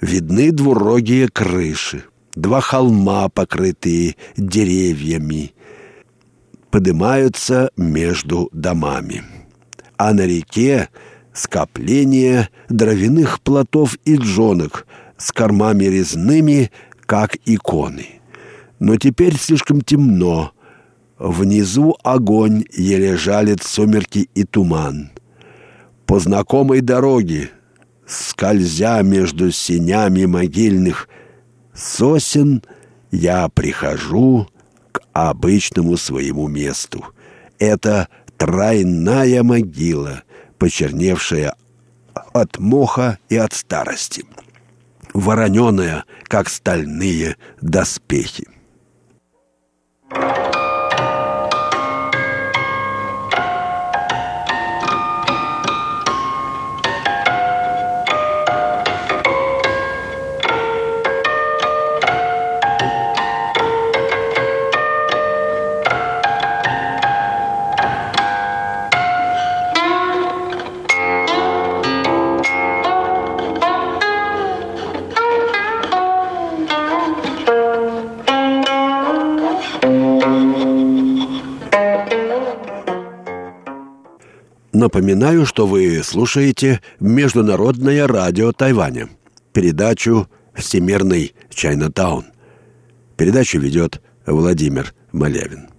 Видны 0.00 0.52
двурогие 0.52 1.28
крыши. 1.28 2.04
два 2.34 2.60
холма, 2.60 3.28
покрытые 3.28 4.16
деревьями, 4.36 5.54
поднимаются 6.74 7.70
между 7.76 8.48
домами. 8.52 9.22
А 9.96 10.12
на 10.12 10.26
реке 10.26 10.88
скопление 11.32 12.48
дровяных 12.68 13.40
плотов 13.42 13.96
и 14.04 14.16
джонок 14.16 14.84
с 15.16 15.30
кормами 15.30 15.84
резными, 15.84 16.72
как 17.06 17.36
иконы. 17.44 18.20
Но 18.80 18.96
теперь 18.96 19.36
слишком 19.36 19.82
темно. 19.82 20.50
Внизу 21.16 21.96
огонь 22.02 22.64
еле 22.72 23.16
жалит 23.16 23.62
сумерки 23.62 24.28
и 24.34 24.42
туман. 24.42 25.12
По 26.06 26.18
знакомой 26.18 26.80
дороге, 26.80 27.50
скользя 28.04 29.00
между 29.02 29.52
синями 29.52 30.24
могильных 30.24 31.08
сосен, 31.72 32.64
я 33.12 33.48
прихожу 33.48 34.48
обычному 35.14 35.96
своему 35.96 36.48
месту. 36.48 37.06
Это 37.58 38.08
тройная 38.36 39.42
могила, 39.42 40.22
почерневшая 40.58 41.54
от 42.32 42.58
моха 42.58 43.18
и 43.28 43.36
от 43.36 43.54
старости, 43.54 44.24
вороненая, 45.14 46.04
как 46.24 46.48
стальные 46.48 47.36
доспехи. 47.62 48.48
Напоминаю, 84.84 85.46
что 85.46 85.66
вы 85.66 86.02
слушаете 86.04 86.82
Международное 87.00 88.06
радио 88.06 88.52
Тайваня, 88.52 89.08
передачу 89.54 90.28
«Всемирный 90.54 91.34
Чайнатаун». 91.48 92.26
Передачу 93.16 93.58
ведет 93.58 94.02
Владимир 94.26 94.92
Малявин. 95.10 95.70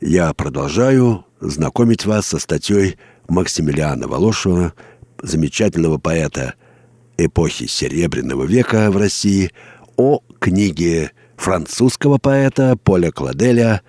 Я 0.00 0.32
продолжаю 0.32 1.26
знакомить 1.42 2.06
вас 2.06 2.28
со 2.28 2.38
статьей 2.38 2.96
Максимилиана 3.28 4.08
Волошева, 4.08 4.72
замечательного 5.22 5.98
поэта 5.98 6.54
эпохи 7.18 7.66
Серебряного 7.66 8.44
века 8.44 8.90
в 8.90 8.96
России, 8.96 9.52
о 9.98 10.20
книге 10.38 11.12
французского 11.36 12.16
поэта 12.16 12.74
Поля 12.82 13.10
Кладеля 13.10 13.82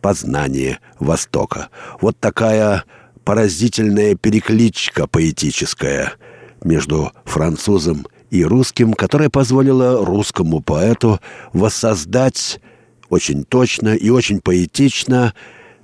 «Познание 0.00 0.78
Востока». 1.00 1.70
Вот 2.00 2.16
такая 2.20 2.84
поразительная 3.28 4.14
перекличка 4.14 5.06
поэтическая 5.06 6.14
между 6.64 7.12
французом 7.26 8.06
и 8.30 8.42
русским, 8.42 8.94
которая 8.94 9.28
позволила 9.28 10.02
русскому 10.02 10.62
поэту 10.62 11.20
воссоздать 11.52 12.58
очень 13.10 13.44
точно 13.44 13.94
и 13.94 14.08
очень 14.08 14.40
поэтично 14.40 15.34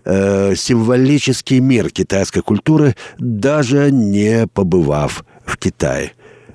э, 0.07 0.55
символический 0.57 1.59
мир 1.59 1.91
китайской 1.91 2.41
культуры, 2.41 2.97
даже 3.19 3.91
не 3.91 4.47
побывав 4.47 5.23
в 5.45 5.59
Китае. 5.59 6.13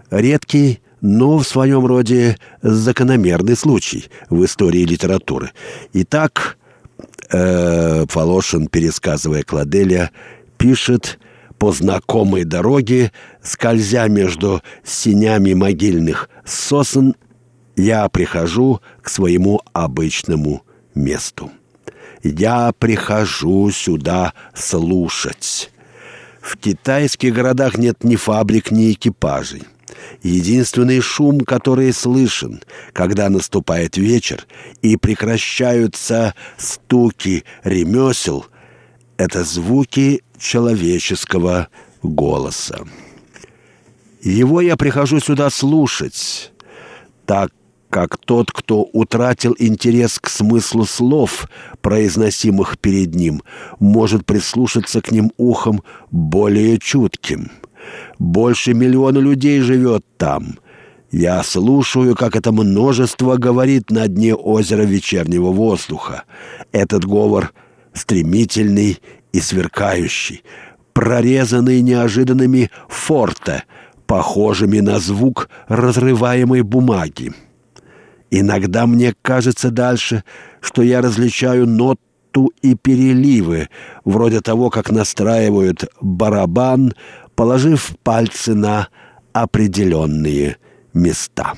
Редкий, 0.10 0.80
но 1.02 1.38
в 1.38 1.48
своем 1.48 1.86
роде 1.86 2.40
закономерный 2.64 3.56
случай 3.56 4.10
в 4.32 4.44
истории 4.44 4.86
литературы. 4.86 5.52
Итак, 5.94 6.58
э, 7.32 8.06
Волошин, 8.12 8.68
пересказывая 8.68 9.44
Кладеля, 9.44 10.10
пишет 10.60 11.18
по 11.58 11.72
знакомой 11.72 12.44
дороге, 12.44 13.12
скользя 13.42 14.08
между 14.08 14.62
синями 14.84 15.54
могильных 15.54 16.30
сосен, 16.46 17.16
я 17.76 18.08
прихожу 18.10 18.82
к 19.02 19.10
своему 19.10 19.62
обычному 19.74 20.64
месту. 20.94 21.50
Я 22.22 22.74
прихожу 22.78 23.72
сюда 23.72 24.34
слушать. 24.54 25.72
В 26.42 26.58
китайских 26.58 27.34
городах 27.34 27.78
нет 27.78 28.04
ни 28.04 28.16
фабрик, 28.16 28.72
ни 28.72 28.92
экипажей. 28.92 29.64
Единственный 30.22 31.00
шум, 31.00 31.42
который 31.42 31.94
слышен, 31.94 32.62
когда 32.94 33.30
наступает 33.30 33.98
вечер 33.98 34.46
и 34.82 34.98
прекращаются 34.98 36.36
стуки 36.58 37.44
ремесел, 37.64 38.46
это 39.18 39.44
звуки 39.44 40.24
человеческого 40.40 41.68
голоса. 42.02 42.86
Его 44.22 44.62
я 44.62 44.76
прихожу 44.76 45.20
сюда 45.20 45.50
слушать, 45.50 46.52
так 47.26 47.52
как 47.90 48.18
тот, 48.18 48.52
кто 48.52 48.84
утратил 48.84 49.56
интерес 49.58 50.20
к 50.20 50.30
смыслу 50.30 50.86
слов, 50.86 51.50
произносимых 51.82 52.78
перед 52.78 53.16
ним, 53.16 53.42
может 53.80 54.26
прислушаться 54.26 55.02
к 55.02 55.12
ним 55.12 55.32
ухом 55.38 55.84
более 56.12 56.78
чутким. 56.78 57.52
Больше 58.20 58.74
миллиона 58.74 59.18
людей 59.18 59.62
живет 59.62 60.06
там. 60.18 60.60
Я 61.12 61.42
слушаю, 61.42 62.16
как 62.16 62.36
это 62.36 62.52
множество 62.52 63.38
говорит 63.38 63.90
на 63.90 64.08
дне 64.08 64.36
озера 64.36 64.84
вечернего 64.84 65.52
воздуха. 65.52 66.26
Этот 66.72 67.06
говор 67.06 67.52
стремительный 67.94 69.00
и 69.32 69.40
сверкающий, 69.40 70.44
прорезанный 70.94 71.82
неожиданными 71.82 72.72
форте, 72.88 73.64
похожими 74.06 74.80
на 74.80 75.00
звук 75.00 75.50
разрываемой 75.68 76.62
бумаги. 76.62 77.34
Иногда 78.32 78.86
мне 78.86 79.14
кажется 79.22 79.72
дальше, 79.72 80.24
что 80.62 80.82
я 80.82 81.02
различаю 81.02 81.68
ноту 81.68 82.52
и 82.62 82.76
переливы, 82.76 83.70
вроде 84.06 84.42
того, 84.42 84.70
как 84.70 84.92
настраивают 84.92 85.86
барабан, 86.02 86.94
положив 87.36 87.96
пальцы 88.04 88.54
на 88.54 88.90
определенные 89.34 90.58
места. 90.94 91.54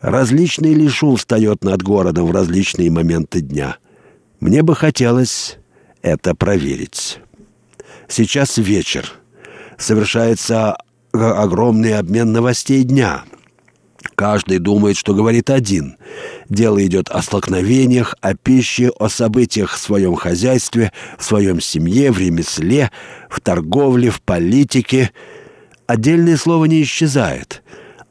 Различный 0.00 0.74
ли 0.74 0.88
шум 0.88 1.16
встает 1.16 1.64
над 1.64 1.82
городом 1.82 2.26
в 2.26 2.32
различные 2.32 2.90
моменты 2.90 3.40
дня. 3.40 3.76
Мне 4.40 4.62
бы 4.62 4.74
хотелось 4.74 5.58
это 6.04 6.34
проверить. 6.34 7.18
Сейчас 8.08 8.58
вечер. 8.58 9.10
Совершается 9.78 10.76
огромный 11.12 11.98
обмен 11.98 12.30
новостей 12.30 12.84
дня. 12.84 13.24
Каждый 14.14 14.58
думает, 14.58 14.98
что 14.98 15.14
говорит 15.14 15.48
один. 15.48 15.96
Дело 16.48 16.84
идет 16.84 17.08
о 17.08 17.22
столкновениях, 17.22 18.14
о 18.20 18.34
пище, 18.34 18.92
о 18.98 19.08
событиях 19.08 19.72
в 19.72 19.78
своем 19.78 20.14
хозяйстве, 20.14 20.92
в 21.18 21.24
своем 21.24 21.60
семье, 21.60 22.12
в 22.12 22.18
ремесле, 22.18 22.90
в 23.30 23.40
торговле, 23.40 24.10
в 24.10 24.20
политике. 24.20 25.10
Отдельное 25.86 26.36
слово 26.36 26.66
не 26.66 26.82
исчезает. 26.82 27.62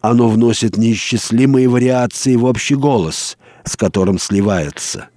Оно 0.01 0.27
вносит 0.29 0.77
неисчислимые 0.77 1.69
вариации 1.69 2.35
в 2.35 2.45
общий 2.45 2.75
голос, 2.75 3.37
с 3.63 3.77
которым 3.77 4.17
сливается 4.17 5.09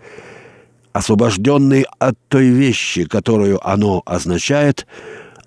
освобожденный 0.96 1.85
от 1.98 2.16
той 2.28 2.46
вещи, 2.46 3.04
которую 3.04 3.61
оно 3.68 4.02
означает, 4.06 4.87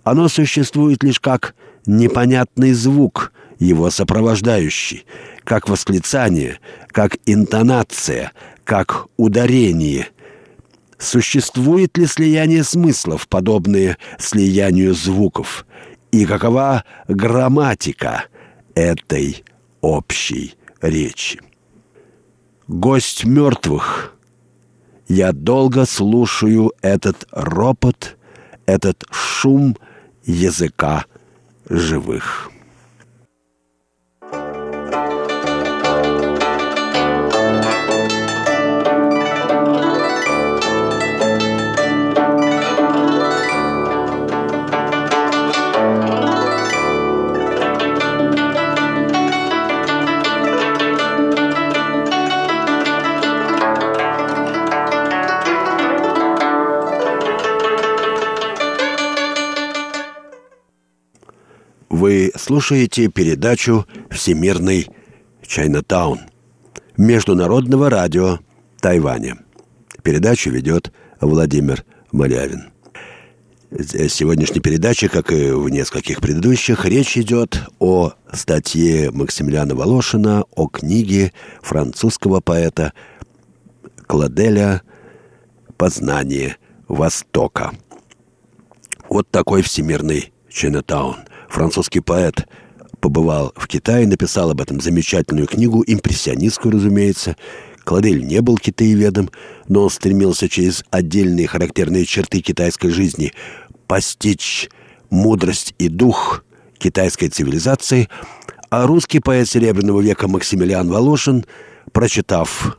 оно 0.04 0.30
существует 0.30 1.04
лишь 1.04 1.20
как 1.20 1.56
непонятный 1.88 2.74
звук, 2.74 3.34
его 3.58 3.90
сопровождающий, 3.90 5.08
как 5.44 5.68
восклицание, 5.68 6.60
как 6.90 7.18
интонация, 7.26 8.32
как 8.64 9.08
ударение. 9.18 10.10
Существует 11.00 11.98
ли 11.98 12.06
слияние 12.06 12.64
смыслов, 12.64 13.28
подобное 13.28 13.98
слиянию 14.20 14.94
звуков? 14.94 15.66
И 16.12 16.28
какова 16.28 16.84
грамматика 17.08 18.26
этой 18.76 19.44
общей 19.82 20.54
речи? 20.80 21.42
Гость 22.68 23.26
мертвых— 23.26 24.14
я 25.10 25.34
долго 25.34 25.86
слушаю 25.86 26.72
этот 26.82 27.28
ропот, 27.32 28.16
этот 28.66 29.04
шум 29.12 29.76
языка 30.24 31.06
живых. 31.68 32.52
Слушаете 62.50 63.10
передачу 63.10 63.86
«Всемирный 64.10 64.88
Чайнатаун» 65.46 66.22
Международного 66.98 67.92
радио 67.92 68.40
Тайваня. 68.82 69.38
Передачу 70.02 70.50
ведет 70.50 70.92
Владимир 71.22 71.86
Малявин. 72.12 72.72
В 73.70 74.10
сегодняшней 74.10 74.62
передаче, 74.62 75.10
как 75.10 75.32
и 75.32 75.52
в 75.52 75.70
нескольких 75.70 76.22
предыдущих, 76.22 76.86
речь 76.86 77.20
идет 77.20 77.70
о 77.78 78.14
статье 78.34 79.12
Максимилиана 79.12 79.76
Волошина 79.76 80.44
о 80.56 80.68
книге 80.68 81.34
французского 81.62 82.40
поэта 82.40 82.94
Кладеля 84.08 84.82
«Познание 85.78 86.58
Востока». 86.88 87.74
Вот 89.08 89.30
такой 89.30 89.62
всемирный 89.62 90.34
Чайнатаун. 90.50 91.18
Французский 91.50 92.00
поэт 92.00 92.48
побывал 93.00 93.52
в 93.56 93.68
Китае, 93.68 94.08
написал 94.08 94.52
об 94.52 94.62
этом 94.62 94.80
замечательную 94.80 95.48
книгу, 95.48 95.84
импрессионистскую, 95.86 96.74
разумеется. 96.74 97.36
Кладель 97.84 98.24
не 98.24 98.42
был 98.42 98.58
китаеведом, 98.58 99.32
но 99.68 99.84
он 99.84 99.90
стремился 99.90 100.48
через 100.48 100.84
отдельные 100.92 101.48
характерные 101.48 102.06
черты 102.06 102.42
китайской 102.42 102.90
жизни 102.90 103.34
постичь 103.88 104.70
мудрость 105.10 105.74
и 105.80 105.90
дух 105.90 106.44
китайской 106.78 107.30
цивилизации, 107.30 108.10
а 108.70 108.86
русский 108.86 109.20
поэт 109.20 109.50
Серебряного 109.50 110.02
века 110.02 110.28
Максимилиан 110.28 110.88
Волошин, 110.88 111.46
прочитав 111.92 112.78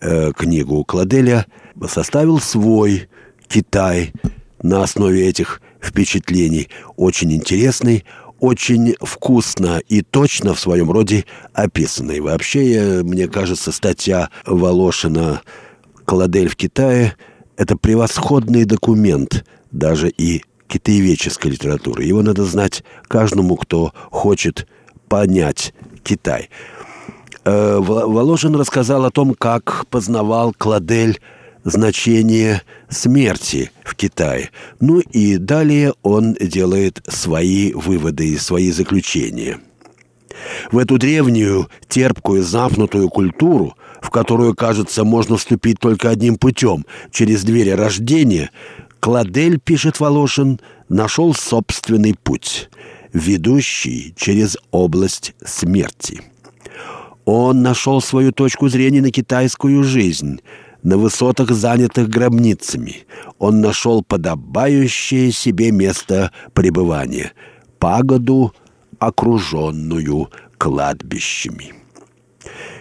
э, 0.00 0.30
книгу 0.32 0.84
Кладеля, 0.84 1.46
составил 1.88 2.38
свой 2.38 3.08
Китай 3.48 4.12
на 4.62 4.84
основе 4.84 5.26
этих 5.26 5.60
впечатлений. 5.80 6.68
Очень 6.96 7.32
интересный, 7.32 8.04
очень 8.40 8.94
вкусно 9.00 9.80
и 9.88 10.02
точно 10.02 10.54
в 10.54 10.60
своем 10.60 10.90
роде 10.90 11.24
описанный. 11.52 12.20
Вообще, 12.20 13.02
мне 13.02 13.28
кажется, 13.28 13.72
статья 13.72 14.30
Волошина 14.46 15.42
«Кладель 16.04 16.48
в 16.48 16.56
Китае»— 16.56 17.16
это 17.56 17.76
превосходный 17.76 18.64
документ 18.64 19.44
даже 19.72 20.08
и 20.08 20.42
китаеведческой 20.68 21.52
литературы. 21.52 22.04
Его 22.04 22.22
надо 22.22 22.44
знать 22.44 22.84
каждому, 23.08 23.56
кто 23.56 23.92
хочет 24.10 24.68
понять 25.08 25.74
Китай. 26.04 26.50
Э, 27.44 27.78
Волошин 27.80 28.54
рассказал 28.54 29.04
о 29.04 29.10
том, 29.10 29.34
как 29.34 29.86
познавал 29.88 30.54
Кладель 30.56 31.20
значение 31.64 32.62
смерти 32.88 33.70
в 33.84 33.94
Китае. 33.94 34.50
Ну 34.80 35.00
и 35.00 35.36
далее 35.36 35.94
он 36.02 36.34
делает 36.34 37.02
свои 37.08 37.72
выводы 37.72 38.28
и 38.28 38.38
свои 38.38 38.70
заключения. 38.70 39.60
В 40.70 40.78
эту 40.78 40.98
древнюю, 40.98 41.68
терпкую, 41.88 42.42
замкнутую 42.42 43.08
культуру, 43.08 43.76
в 44.00 44.10
которую, 44.10 44.54
кажется, 44.54 45.04
можно 45.04 45.36
вступить 45.36 45.80
только 45.80 46.10
одним 46.10 46.36
путем, 46.36 46.86
через 47.10 47.42
двери 47.42 47.70
рождения, 47.70 48.50
Кладель, 49.00 49.58
пишет 49.58 50.00
Волошин, 50.00 50.60
нашел 50.88 51.34
собственный 51.34 52.14
путь, 52.14 52.70
ведущий 53.12 54.14
через 54.16 54.56
область 54.70 55.34
смерти. 55.44 56.22
Он 57.24 57.62
нашел 57.62 58.00
свою 58.00 58.32
точку 58.32 58.68
зрения 58.68 59.02
на 59.02 59.10
китайскую 59.10 59.82
жизнь– 59.82 60.40
на 60.82 60.96
высотах, 60.96 61.50
занятых 61.50 62.08
гробницами, 62.08 63.06
он 63.38 63.60
нашел 63.60 64.02
подобающее 64.02 65.32
себе 65.32 65.70
место 65.70 66.32
пребывания— 66.52 67.32
пагоду, 67.78 68.54
окруженную 68.98 70.30
кладбищами. 70.56 71.74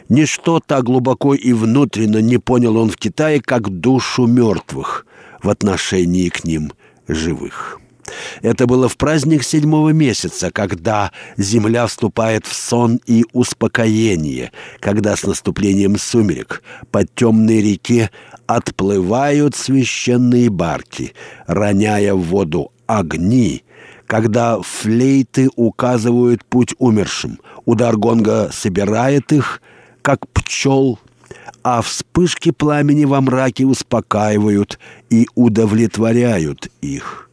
Ничто 0.09 0.59
так 0.59 0.85
глубоко 0.85 1.33
и 1.33 1.53
внутренно 1.53 2.21
не 2.21 2.37
понял 2.37 2.77
он 2.77 2.89
в 2.89 2.97
Китае, 2.97 3.41
как 3.41 3.69
душу 3.69 4.25
мертвых 4.25 5.05
в 5.43 5.49
отношении 5.49 6.29
к 6.29 6.45
ним 6.45 6.71
живых. 7.07 7.79
Это 8.41 8.65
было 8.65 8.87
в 8.87 8.97
праздник 8.97 9.43
седьмого 9.43 9.89
месяца, 9.89 10.51
когда 10.51 11.11
земля 11.37 11.87
вступает 11.87 12.45
в 12.45 12.53
сон 12.53 12.99
и 13.05 13.25
успокоение, 13.33 14.51
когда 14.79 15.15
с 15.15 15.23
наступлением 15.23 15.97
сумерек 15.97 16.63
по 16.91 17.05
темной 17.05 17.61
реке 17.61 18.11
отплывают 18.45 19.55
священные 19.55 20.49
барки, 20.49 21.13
роняя 21.47 22.13
в 22.13 22.21
воду 22.21 22.71
огни, 22.85 23.63
когда 24.05 24.59
флейты 24.61 25.49
указывают 25.55 26.45
путь 26.45 26.73
умершим, 26.79 27.39
удар 27.65 27.97
гонга 27.97 28.49
собирает 28.51 29.31
их, 29.33 29.61
как 30.01 30.27
пчел, 30.29 30.99
а 31.63 31.81
вспышки 31.81 32.51
пламени 32.51 33.03
во 33.03 33.19
мраке 33.19 33.65
успокаивают 33.65 34.79
и 35.09 35.27
удовлетворяют 35.35 36.69
их. 36.81 37.26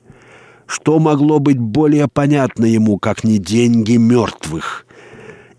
Что 0.66 0.98
могло 0.98 1.38
быть 1.38 1.58
более 1.58 2.08
понятно 2.08 2.64
ему, 2.64 2.98
как 2.98 3.24
не 3.24 3.38
деньги 3.38 3.96
мертвых? 3.96 4.86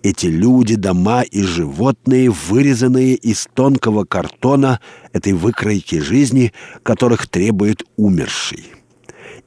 Эти 0.03 0.27
люди, 0.27 0.75
дома 0.75 1.23
и 1.23 1.41
животные, 1.41 2.29
вырезанные 2.29 3.15
из 3.15 3.47
тонкого 3.53 4.03
картона 4.05 4.79
этой 5.13 5.33
выкройки 5.33 5.99
жизни, 5.99 6.53
которых 6.83 7.27
требует 7.27 7.83
умерший. 7.97 8.65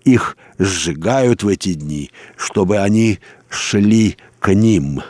Их 0.04 0.36
сжигают 0.58 1.42
в 1.42 1.48
эти 1.48 1.74
дни, 1.74 2.10
чтобы 2.36 2.78
они 2.78 3.20
шли 3.48 4.16
к 4.40 4.52
ним. 4.52 5.02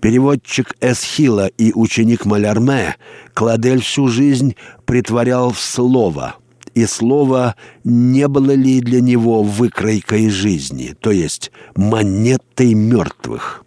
Переводчик 0.00 0.74
Эсхила 0.80 1.48
и 1.48 1.72
ученик 1.74 2.24
Малярме 2.24 2.96
Кладель 3.34 3.82
всю 3.82 4.08
жизнь 4.08 4.56
притворял 4.84 5.50
в 5.50 5.60
слово— 5.60 6.36
и 6.76 6.84
слово 6.84 7.56
не 7.84 8.28
было 8.28 8.52
ли 8.52 8.80
для 8.80 9.00
него 9.00 9.42
выкройкой 9.42 10.28
жизни, 10.28 10.94
то 11.00 11.10
есть 11.10 11.50
монетой 11.74 12.74
мертвых. 12.74 13.64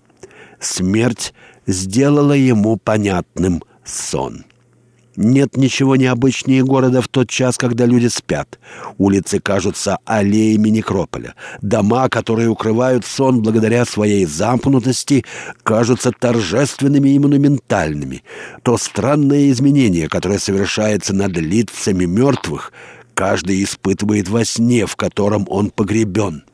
Смерть 0.59 1.33
сделала 1.65 2.33
ему 2.33 2.77
понятным 2.77 3.63
сон. 3.83 4.45
Нет 5.15 5.57
ничего 5.57 5.95
необычнее 5.95 6.63
города 6.63 7.01
в 7.01 7.07
тот 7.07 7.29
час, 7.29 7.57
когда 7.57 7.85
люди 7.85 8.07
спят. 8.07 8.59
Улицы 8.99 9.39
кажутся 9.39 9.97
аллеями 10.05 10.69
некрополя. 10.69 11.33
Дома, 11.61 12.07
которые 12.09 12.47
укрывают 12.47 13.05
сон 13.05 13.41
благодаря 13.41 13.85
своей 13.85 14.25
замкнутости, 14.25 15.25
кажутся 15.63 16.11
торжественными 16.11 17.09
и 17.09 17.19
монументальными. 17.19 18.23
То 18.63 18.77
странное 18.77 19.49
изменение, 19.49 20.07
которое 20.07 20.39
совершается 20.39 21.13
над 21.13 21.35
лицами 21.35 22.05
мертвых, 22.05 22.71
каждый 23.19 23.61
испытывает 23.65 24.29
во 24.29 24.45
сне, 24.45 24.85
в 24.85 24.95
котором 24.95 25.45
он 25.49 25.71
погребен. 25.71 26.45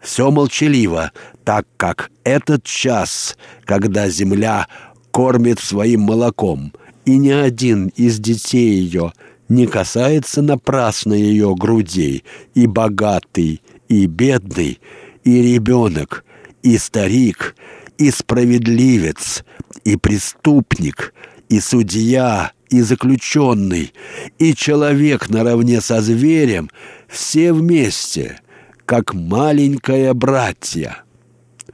Все 0.00 0.30
молчаливо, 0.30 1.12
так 1.44 1.66
как 1.76 2.10
этот 2.24 2.64
час, 2.64 3.36
когда 3.66 4.08
земля 4.08 4.68
кормит 5.10 5.60
своим 5.60 6.00
молоком, 6.00 6.72
и 7.04 7.18
ни 7.18 7.28
один 7.28 7.88
из 7.88 8.18
детей 8.18 8.80
ее 8.80 9.12
не 9.50 9.66
касается 9.66 10.40
напрасно 10.40 11.12
ее 11.12 11.54
грудей, 11.54 12.24
и 12.54 12.66
богатый, 12.66 13.60
и 13.90 14.06
бедный, 14.06 14.80
и 15.24 15.42
ребенок, 15.42 16.24
и 16.62 16.78
старик, 16.78 17.54
и 17.98 18.10
справедливец, 18.10 19.44
и 19.84 19.96
преступник, 19.96 21.12
и 21.50 21.60
судья, 21.60 22.52
и 22.72 22.80
заключенный, 22.80 23.92
и 24.38 24.54
человек 24.54 25.28
наравне 25.28 25.80
со 25.80 26.00
зверем, 26.00 26.70
все 27.06 27.52
вместе, 27.52 28.40
как 28.86 29.14
маленькое 29.14 30.14
братья. 30.14 31.04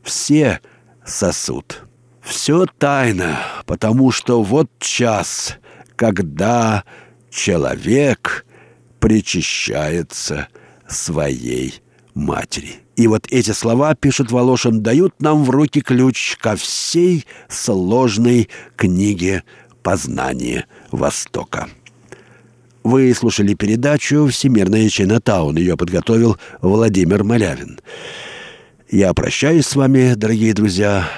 Все 0.03 0.61
сосут. 1.07 1.85
Все 2.21 2.67
тайно, 2.67 3.39
потому 3.65 4.11
что 4.11 4.43
вот 4.43 4.69
час, 4.81 5.57
когда 5.97 6.85
человек 7.31 8.45
причащается 8.99 10.49
своей 10.89 11.81
матери. 12.15 12.81
И 12.97 13.07
вот 13.07 13.29
эти 13.31 13.53
слова, 13.53 13.95
пишет 13.95 14.33
Волошин, 14.33 14.83
дают 14.83 15.23
нам 15.23 15.45
в 15.45 15.51
руки 15.51 15.81
ключ 15.81 16.37
ко 16.37 16.57
всей 16.57 17.25
сложной 17.49 18.49
книге 18.77 19.45
познания 19.83 20.67
Востока. 20.91 21.69
Вы 22.85 23.13
слушали 23.15 23.55
передачу 23.55 24.27
«Всемирная 24.29 24.89
Чайнатаун». 24.89 25.57
Ее 25.57 25.77
подготовил 25.77 26.37
Владимир 26.63 27.25
Малявин. 27.25 27.81
Я 28.91 29.13
прощаюсь 29.13 29.67
с 29.67 29.77
вами, 29.77 30.15
дорогие 30.15 30.55
друзья. 30.55 31.11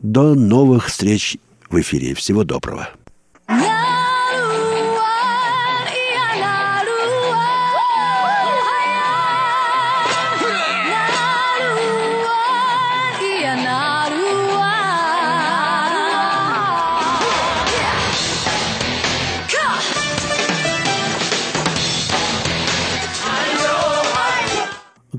До 0.00 0.34
новых 0.34 0.86
встреч 0.86 1.36
в 1.68 1.78
эфире. 1.80 2.14
Всего 2.14 2.44
доброго. 2.44 2.88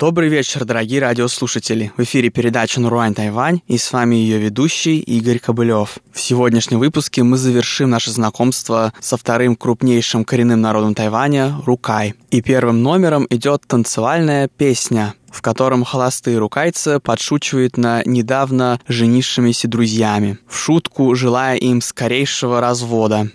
Добрый 0.01 0.29
вечер, 0.29 0.65
дорогие 0.65 0.99
радиослушатели. 0.99 1.91
В 1.95 2.01
эфире 2.01 2.31
передача 2.31 2.81
«Наруань 2.81 3.13
Тайвань» 3.13 3.61
и 3.67 3.77
с 3.77 3.93
вами 3.93 4.15
ее 4.15 4.39
ведущий 4.39 4.97
Игорь 4.97 5.37
Кобылев. 5.37 5.99
В 6.11 6.19
сегодняшнем 6.19 6.79
выпуске 6.79 7.21
мы 7.21 7.37
завершим 7.37 7.91
наше 7.91 8.09
знакомство 8.09 8.93
со 8.99 9.15
вторым 9.15 9.55
крупнейшим 9.55 10.25
коренным 10.25 10.59
народом 10.59 10.95
Тайваня– 10.95 11.55
Рукай. 11.67 12.15
И 12.31 12.41
первым 12.41 12.81
номером 12.81 13.27
идет 13.29 13.61
танцевальная 13.67 14.47
песня, 14.47 15.13
в 15.29 15.43
котором 15.43 15.83
холостые 15.83 16.39
рукайцы 16.39 16.99
подшучивают 16.99 17.77
на 17.77 18.01
недавно 18.03 18.79
женившимися 18.87 19.67
друзьями, 19.67 20.39
в 20.47 20.57
шутку 20.57 21.13
желая 21.13 21.57
им 21.57 21.79
скорейшего 21.79 22.59
развода. 22.59 23.29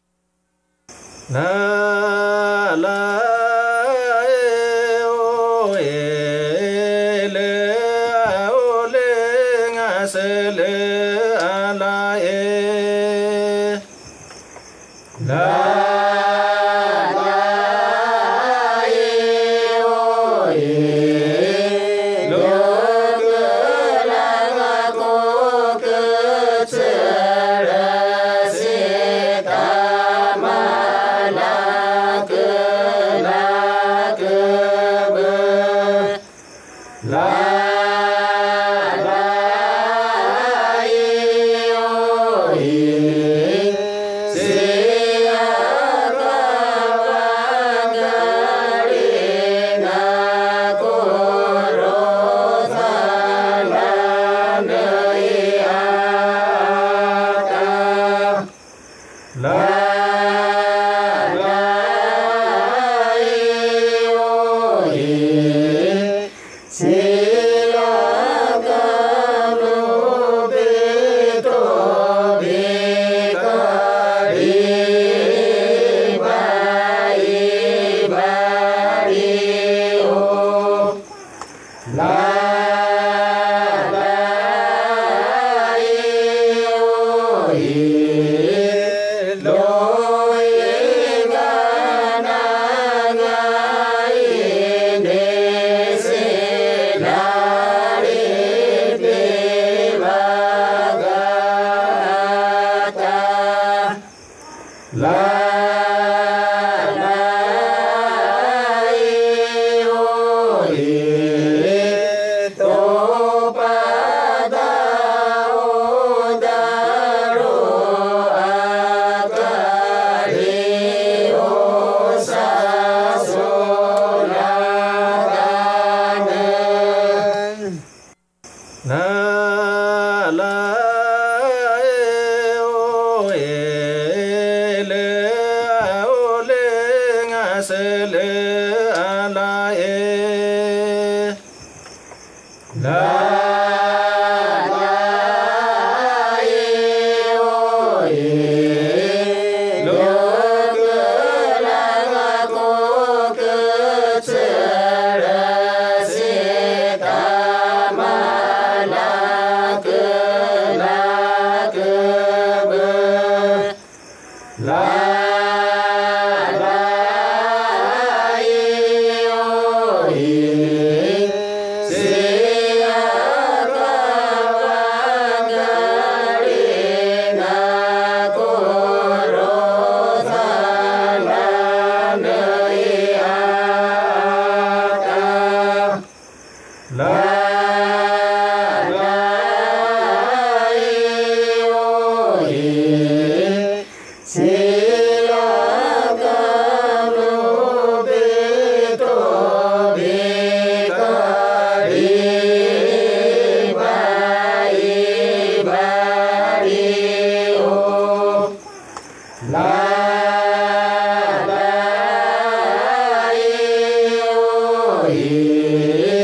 Yeah. 215.08 216.15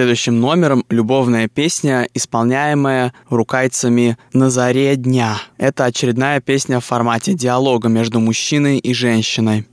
Следующим 0.00 0.40
номером 0.40 0.86
любовная 0.88 1.46
песня, 1.46 2.08
исполняемая 2.14 3.12
рукайцами 3.28 4.16
«На 4.32 4.48
заре 4.48 4.96
дня». 4.96 5.42
Это 5.58 5.84
очередная 5.84 6.40
песня 6.40 6.80
в 6.80 6.86
формате 6.86 7.34
диалога 7.34 7.90
между 7.90 8.18
мужчиной 8.18 8.78
и 8.78 8.94
женщиной. 8.94 9.66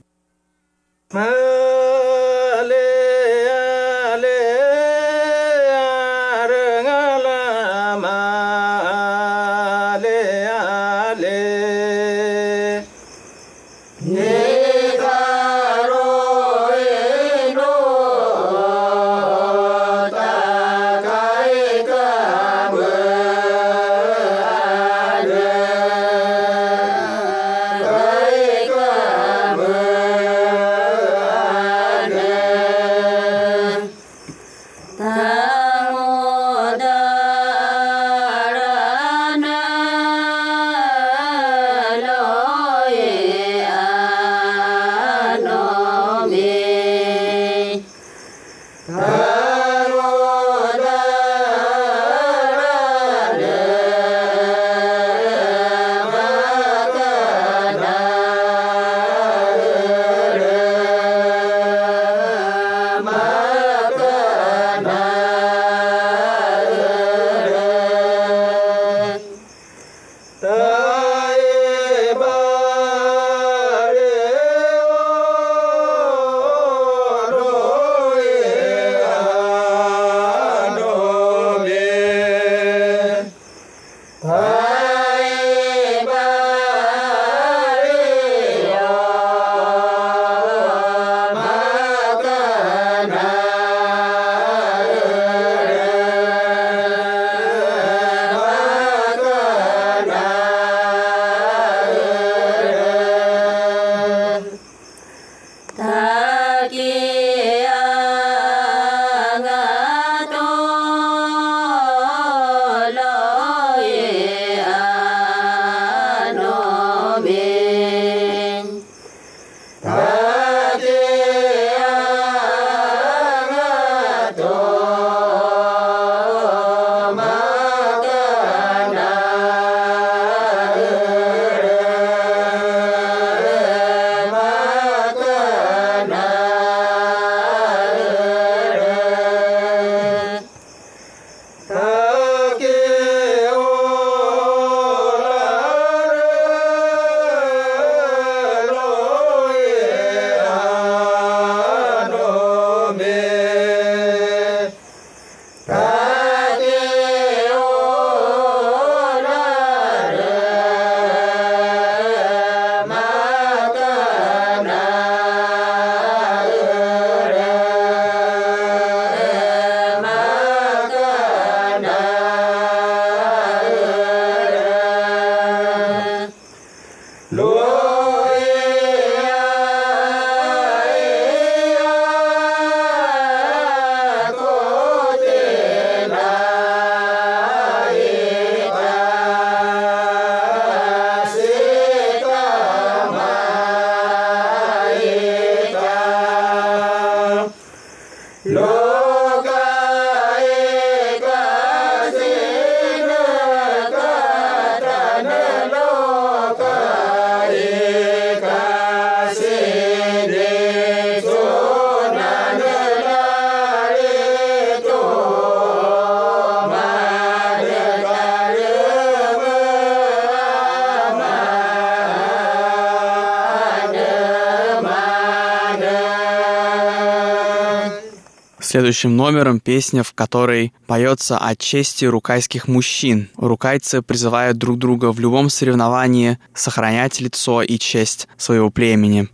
Следующим 228.68 229.16
номером 229.16 229.60
песня, 229.60 230.02
в 230.02 230.12
которой 230.12 230.74
поется 230.86 231.38
о 231.38 231.56
чести 231.56 232.04
рукайских 232.04 232.68
мужчин. 232.68 233.30
Рукайцы 233.38 234.02
призывают 234.02 234.58
друг 234.58 234.76
друга 234.76 235.10
в 235.10 235.18
любом 235.20 235.48
соревновании 235.48 236.38
сохранять 236.52 237.18
лицо 237.18 237.62
и 237.62 237.78
честь 237.78 238.28
своего 238.36 238.68
племени. 238.68 239.28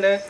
На 0.00 0.20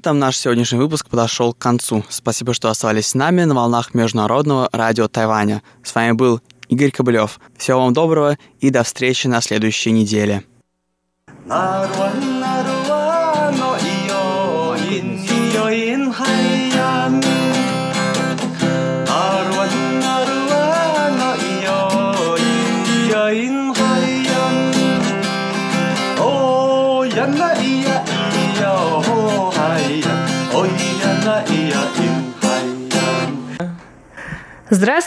этом 0.00 0.18
наш 0.18 0.38
сегодняшний 0.38 0.78
выпуск 0.78 1.10
подошел 1.10 1.52
к 1.52 1.58
концу. 1.58 2.06
Спасибо, 2.08 2.54
что 2.54 2.70
оставались 2.70 3.08
с 3.08 3.14
нами 3.14 3.44
на 3.44 3.54
волнах 3.54 3.92
Международного 3.92 4.70
радио 4.72 5.08
Тайваня. 5.08 5.62
С 5.82 5.94
вами 5.94 6.12
был 6.12 6.40
Игорь 6.70 6.90
Кобылев. 6.90 7.38
Всего 7.58 7.80
вам 7.80 7.92
доброго 7.92 8.38
и 8.60 8.70
до 8.70 8.82
встречи 8.82 9.26
на 9.26 9.42
следующей 9.42 9.90
неделе. 9.90 10.42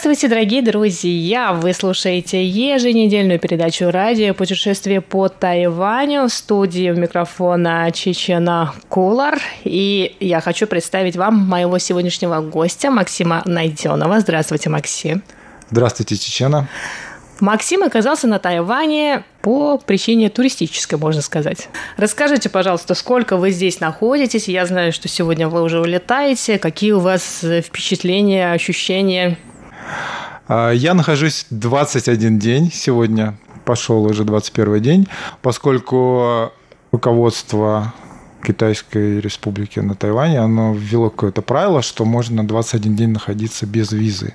Здравствуйте, 0.04 0.28
дорогие 0.28 0.60
друзья! 0.60 1.54
Вы 1.54 1.72
слушаете 1.72 2.44
еженедельную 2.44 3.38
передачу 3.38 3.90
радио 3.90 4.34
«Путешествие 4.34 5.00
по 5.00 5.30
Тайваню» 5.30 6.28
в 6.28 6.28
студии 6.30 6.90
у 6.90 6.94
микрофона 6.94 7.90
Чечена 7.90 8.74
Кулар. 8.90 9.40
И 9.64 10.14
я 10.20 10.42
хочу 10.42 10.66
представить 10.66 11.16
вам 11.16 11.38
моего 11.38 11.78
сегодняшнего 11.78 12.42
гостя 12.42 12.90
Максима 12.90 13.40
Найденова. 13.46 14.20
Здравствуйте, 14.20 14.68
Максим. 14.68 15.22
Здравствуйте, 15.70 16.18
Чечена. 16.18 16.68
Максим 17.40 17.82
оказался 17.82 18.26
на 18.26 18.38
Тайване 18.38 19.24
по 19.40 19.78
причине 19.78 20.28
туристической, 20.28 20.98
можно 20.98 21.22
сказать. 21.22 21.70
Расскажите, 21.96 22.50
пожалуйста, 22.50 22.94
сколько 22.94 23.38
вы 23.38 23.52
здесь 23.52 23.80
находитесь? 23.80 24.48
Я 24.48 24.66
знаю, 24.66 24.92
что 24.92 25.08
сегодня 25.08 25.48
вы 25.48 25.62
уже 25.62 25.80
улетаете. 25.80 26.58
Какие 26.58 26.92
у 26.92 27.00
вас 27.00 27.42
впечатления, 27.42 28.52
ощущения? 28.52 29.38
А, 30.48 30.70
я 30.70 30.94
нахожусь 30.94 31.46
21 31.50 32.38
день 32.38 32.70
сегодня. 32.72 33.34
Пошел 33.64 34.04
уже 34.04 34.24
21 34.24 34.82
день, 34.82 35.08
поскольку 35.40 36.52
руководство 36.92 37.94
Китайской 38.44 39.20
республики 39.20 39.80
на 39.80 39.94
Тайване, 39.94 40.38
оно 40.38 40.74
ввело 40.74 41.08
какое-то 41.10 41.42
правило, 41.42 41.82
что 41.82 42.04
можно 42.04 42.46
21 42.46 42.94
день 42.94 43.08
находиться 43.08 43.66
без 43.66 43.90
визы. 43.92 44.34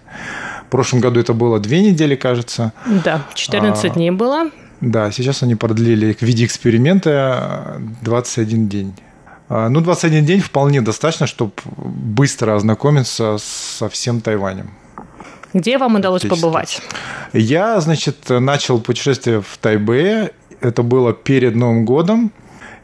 В 0.68 0.72
прошлом 0.72 1.00
году 1.00 1.20
это 1.20 1.34
было 1.34 1.60
две 1.60 1.82
недели, 1.82 2.16
кажется. 2.16 2.74
Да, 3.06 3.22
14 3.36 3.86
а, 3.86 3.90
дней 3.90 4.12
было. 4.12 4.50
Да, 4.82 5.12
сейчас 5.12 5.44
они 5.44 5.56
продлили 5.56 6.14
в 6.14 6.22
виде 6.22 6.46
эксперимента 6.46 7.82
21 8.02 8.68
день. 8.68 8.94
А, 9.48 9.70
ну, 9.70 9.82
21 9.82 10.26
день 10.26 10.40
вполне 10.42 10.82
достаточно, 10.82 11.28
чтобы 11.28 11.52
быстро 11.78 12.56
ознакомиться 12.56 13.38
со 13.40 13.90
всем 13.90 14.22
Тайванем. 14.22 14.72
Где 15.54 15.78
вам 15.78 15.96
удалось 15.96 16.24
побывать? 16.24 16.82
Я, 17.34 17.80
значит, 17.82 18.30
начал 18.30 18.80
путешествие 18.80 19.42
в 19.42 19.58
Тайбэе. 19.60 20.32
Это 20.62 20.84
было 20.84 21.14
перед 21.14 21.56
Новым 21.56 21.86
годом. 21.86 22.32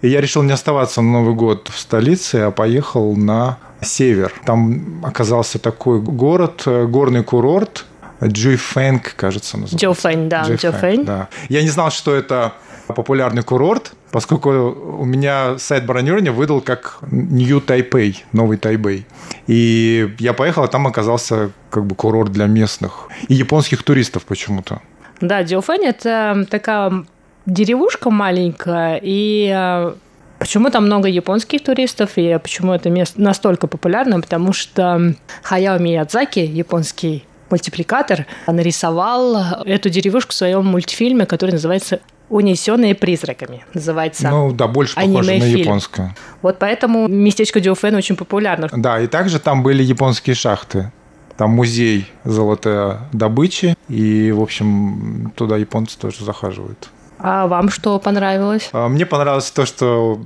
И 0.02 0.10
я 0.10 0.22
решил 0.22 0.44
не 0.44 0.52
оставаться 0.52 1.02
на 1.02 1.12
Новый 1.12 1.36
год 1.36 1.70
в 1.74 1.80
столице, 1.80 2.36
а 2.36 2.52
поехал 2.52 3.16
на 3.16 3.58
север. 3.82 4.34
Там 4.46 5.04
оказался 5.04 5.60
такой 5.60 6.00
город, 6.00 6.64
э, 6.66 6.86
горный 6.86 7.24
курорт, 7.24 7.86
Джуйфэнг, 8.24 9.16
кажется, 9.16 9.58
называется. 9.58 9.86
Джоуфэнг, 9.86 10.28
да, 10.28 10.44
Джоуфэнг. 10.44 11.06
Да. 11.06 11.28
Я 11.50 11.62
не 11.62 11.70
знал, 11.70 11.92
что 11.92 12.14
это 12.14 12.54
популярный 12.88 13.44
курорт, 13.44 13.94
поскольку 14.16 14.50
у 14.50 15.04
меня 15.04 15.58
сайт 15.58 15.86
бронирования 15.86 16.32
выдал 16.32 16.62
как 16.62 17.00
New 17.12 17.60
Taipei, 17.60 18.16
новый 18.32 18.56
Тайбэй. 18.56 19.06
И 19.46 20.10
я 20.20 20.32
поехал, 20.32 20.64
а 20.64 20.70
там 20.70 20.88
оказался 20.88 21.52
как 21.70 21.86
бы 21.86 21.96
курорт 21.96 22.32
для 22.32 22.46
местных 22.46 23.10
и 23.28 23.34
японских 23.34 23.84
туристов 23.84 24.24
почему-то. 24.24 24.82
Да, 25.20 25.42
Джоуфэнь– 25.42 25.84
это 25.86 26.48
такая 26.50 27.04
деревушка 27.46 28.10
маленькая, 28.10 29.02
и 29.04 29.52
э, 29.54 29.94
Почему 30.40 30.70
там 30.70 30.86
много 30.86 31.10
японских 31.10 31.62
туристов 31.62 32.12
и 32.16 32.40
почему 32.42 32.72
это 32.72 32.90
место 32.90 33.20
настолько 33.20 33.68
популярно? 33.68 34.22
Потому 34.22 34.54
что 34.54 35.14
Хаяо 35.44 35.78
Миядзаки, 35.78 36.40
японский 36.40 37.26
мультипликатор, 37.50 38.28
нарисовал 38.48 39.64
эту 39.66 39.90
деревушку 39.90 40.32
в 40.32 40.36
своем 40.36 40.66
мультфильме, 40.66 41.26
который 41.26 41.52
называется 41.52 42.00
«Унесенные 42.30 42.96
призраками». 42.96 43.64
Называется 43.74 44.30
Ну 44.30 44.52
да, 44.52 44.68
больше 44.68 44.96
похоже 44.96 45.38
на 45.38 45.44
японское. 45.44 46.16
Вот 46.42 46.58
поэтому 46.60 47.08
местечко 47.08 47.60
Диофен 47.60 47.96
очень 47.96 48.16
популярно. 48.16 48.70
Да, 48.76 49.00
и 49.00 49.08
также 49.08 49.40
там 49.40 49.64
были 49.64 49.84
японские 49.84 50.36
шахты. 50.36 50.92
Там 51.38 51.52
музей 51.52 52.08
золотой 52.24 52.96
добычи, 53.12 53.76
и, 53.90 54.32
в 54.32 54.42
общем, 54.42 55.34
туда 55.36 55.58
японцы 55.58 56.00
тоже 56.00 56.24
захаживают. 56.24 56.90
А 57.28 57.48
вам 57.48 57.70
что 57.70 57.98
понравилось? 57.98 58.70
А, 58.72 58.88
мне 58.88 59.04
понравилось 59.04 59.50
то, 59.50 59.66
что 59.66 60.22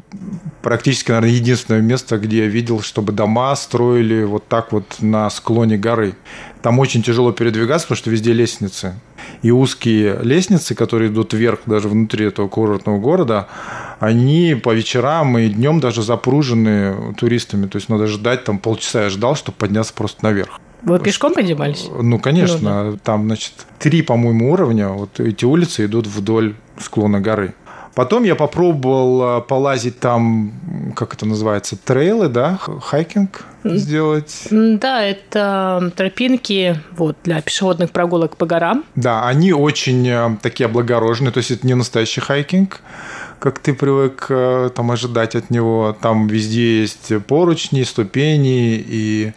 практически, 0.62 1.12
наверное, 1.12 1.30
единственное 1.30 1.80
место, 1.80 2.18
где 2.18 2.40
я 2.40 2.48
видел, 2.48 2.82
чтобы 2.82 3.14
дома 3.14 3.56
строили 3.56 4.26
вот 4.26 4.50
так 4.50 4.74
вот 4.74 4.84
на 5.00 5.30
склоне 5.30 5.78
горы. 5.78 6.16
Там 6.62 6.78
очень 6.78 7.02
тяжело 7.02 7.32
передвигаться, 7.32 7.88
потому 7.88 8.00
что 8.00 8.10
везде 8.10 8.34
лестницы. 8.34 9.00
И 9.44 9.50
узкие 9.50 10.20
лестницы, 10.24 10.76
которые 10.76 11.10
идут 11.10 11.32
вверх 11.32 11.60
даже 11.68 11.88
внутри 11.88 12.26
этого 12.26 12.50
курортного 12.50 13.00
города, 13.00 13.48
они 14.02 14.60
по 14.62 14.74
вечерам 14.74 15.38
и 15.38 15.48
днем 15.48 15.80
даже 15.80 16.04
запружены 16.04 17.14
туристами. 17.14 17.68
То 17.68 17.78
есть 17.78 17.88
надо 17.88 18.08
ждать 18.08 18.44
там 18.44 18.60
полчаса. 18.60 19.04
Я 19.04 19.10
ждал, 19.10 19.38
чтобы 19.38 19.58
подняться 19.58 19.94
просто 19.94 20.26
наверх. 20.26 20.60
Вы 20.82 21.00
пешком 21.00 21.34
поднимались? 21.34 21.88
Ну, 21.90 22.20
конечно. 22.20 22.84
Ну, 22.84 22.92
да. 22.94 22.98
Там, 23.04 23.26
значит, 23.26 23.54
три, 23.80 24.02
по-моему, 24.02 24.52
уровня. 24.52 24.90
Вот 24.90 25.20
эти 25.20 25.46
улицы 25.46 25.86
идут 25.86 26.08
вдоль 26.08 26.56
склона 26.78 27.20
горы. 27.20 27.54
Потом 27.96 28.24
я 28.24 28.36
попробовал 28.36 29.40
э, 29.40 29.42
полазить 29.42 30.00
там, 30.00 30.54
как 30.96 31.14
это 31.16 31.26
называется, 31.26 31.76
трейлы, 31.76 32.30
да, 32.30 32.58
хайкинг 32.58 33.46
сделать. 33.64 34.48
Да, 34.52 35.04
это 35.04 35.92
тропинки 35.96 36.80
вот, 36.92 37.18
для 37.24 37.42
пешеходных 37.42 37.92
прогулок 37.92 38.38
по 38.38 38.46
горам. 38.46 38.84
Да, 38.96 39.28
они 39.28 39.54
очень 39.54 40.08
э, 40.08 40.38
такие 40.42 40.66
облагороженные, 40.66 41.32
то 41.32 41.40
есть 41.40 41.52
это 41.52 41.68
не 41.68 41.74
настоящий 41.74 42.22
хайкинг 42.22 42.82
как 43.40 43.60
ты 43.60 43.74
привык 43.74 44.26
э, 44.30 44.70
там 44.76 44.92
ожидать 44.92 45.36
от 45.36 45.50
него. 45.50 45.98
Там 46.02 46.28
везде 46.28 46.82
есть 46.82 47.12
поручни, 47.26 47.84
ступени 47.84 48.76
и 48.76 49.32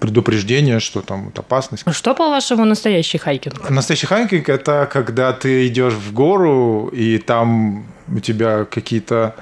предупреждение, 0.00 0.80
что 0.80 1.00
там 1.00 1.26
вот 1.26 1.38
опасность. 1.38 1.84
Что, 1.90 2.14
по-вашему, 2.14 2.64
настоящий 2.64 3.18
хайкинг? 3.18 3.70
Настоящий 3.70 4.06
хайкинг– 4.06 4.48
это 4.50 4.88
когда 4.92 5.32
ты 5.32 5.66
идешь 5.66 5.94
в 5.94 6.12
гору, 6.12 6.88
и 6.92 7.18
там 7.18 7.86
у 8.08 8.20
тебя 8.20 8.64
какие-то 8.64 9.34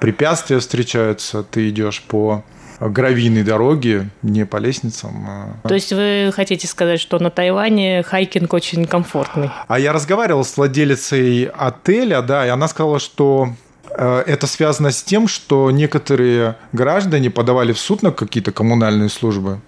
препятствия 0.00 0.58
встречаются, 0.60 1.42
ты 1.42 1.68
идешь 1.70 2.02
по 2.02 2.44
гравийной 2.88 3.42
дороги, 3.42 4.08
не 4.22 4.44
по 4.46 4.58
лестницам. 4.58 5.26
А... 5.28 5.68
То 5.68 5.74
есть 5.74 5.92
вы 5.92 6.32
хотите 6.34 6.66
сказать, 6.66 7.00
что 7.00 7.18
на 7.18 7.30
Тайване 7.30 8.02
хайкинг 8.02 8.52
очень 8.52 8.84
комфортный? 8.86 9.50
А 9.68 9.78
я 9.78 9.92
разговаривал 9.92 10.44
с 10.44 10.56
владелицей 10.56 11.44
отеля, 11.44 12.22
да, 12.22 12.46
и 12.46 12.48
она 12.48 12.68
сказала, 12.68 12.98
что 12.98 13.50
э, 13.90 14.24
это 14.26 14.46
связано 14.46 14.90
с 14.90 15.02
тем, 15.02 15.28
что 15.28 15.70
некоторые 15.70 16.56
граждане 16.72 17.30
подавали 17.30 17.72
в 17.72 17.78
суд 17.78 18.02
на 18.02 18.12
какие-то 18.12 18.52
коммунальные 18.52 19.08
службы, 19.08 19.60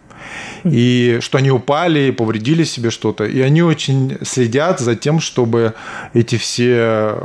и 0.65 1.19
что 1.21 1.39
они 1.39 1.51
упали, 1.51 2.11
повредили 2.11 2.65
себе 2.65 2.91
что-то. 2.91 3.25
И 3.25 3.41
они 3.41 3.63
очень 3.63 4.19
следят 4.23 4.81
за 4.81 4.97
тем, 4.97 5.21
чтобы 5.21 5.75
эти 6.15 6.37
все 6.37 7.17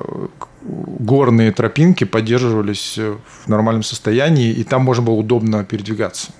горные 0.63 1.51
тропинки 1.51 2.03
поддерживались 2.03 2.97
в 2.97 3.47
нормальном 3.47 3.83
состоянии, 3.83 4.51
и 4.51 4.63
там 4.63 4.83
можно 4.83 5.03
было 5.03 5.15
удобно 5.15 5.63
передвигаться. 5.63 6.31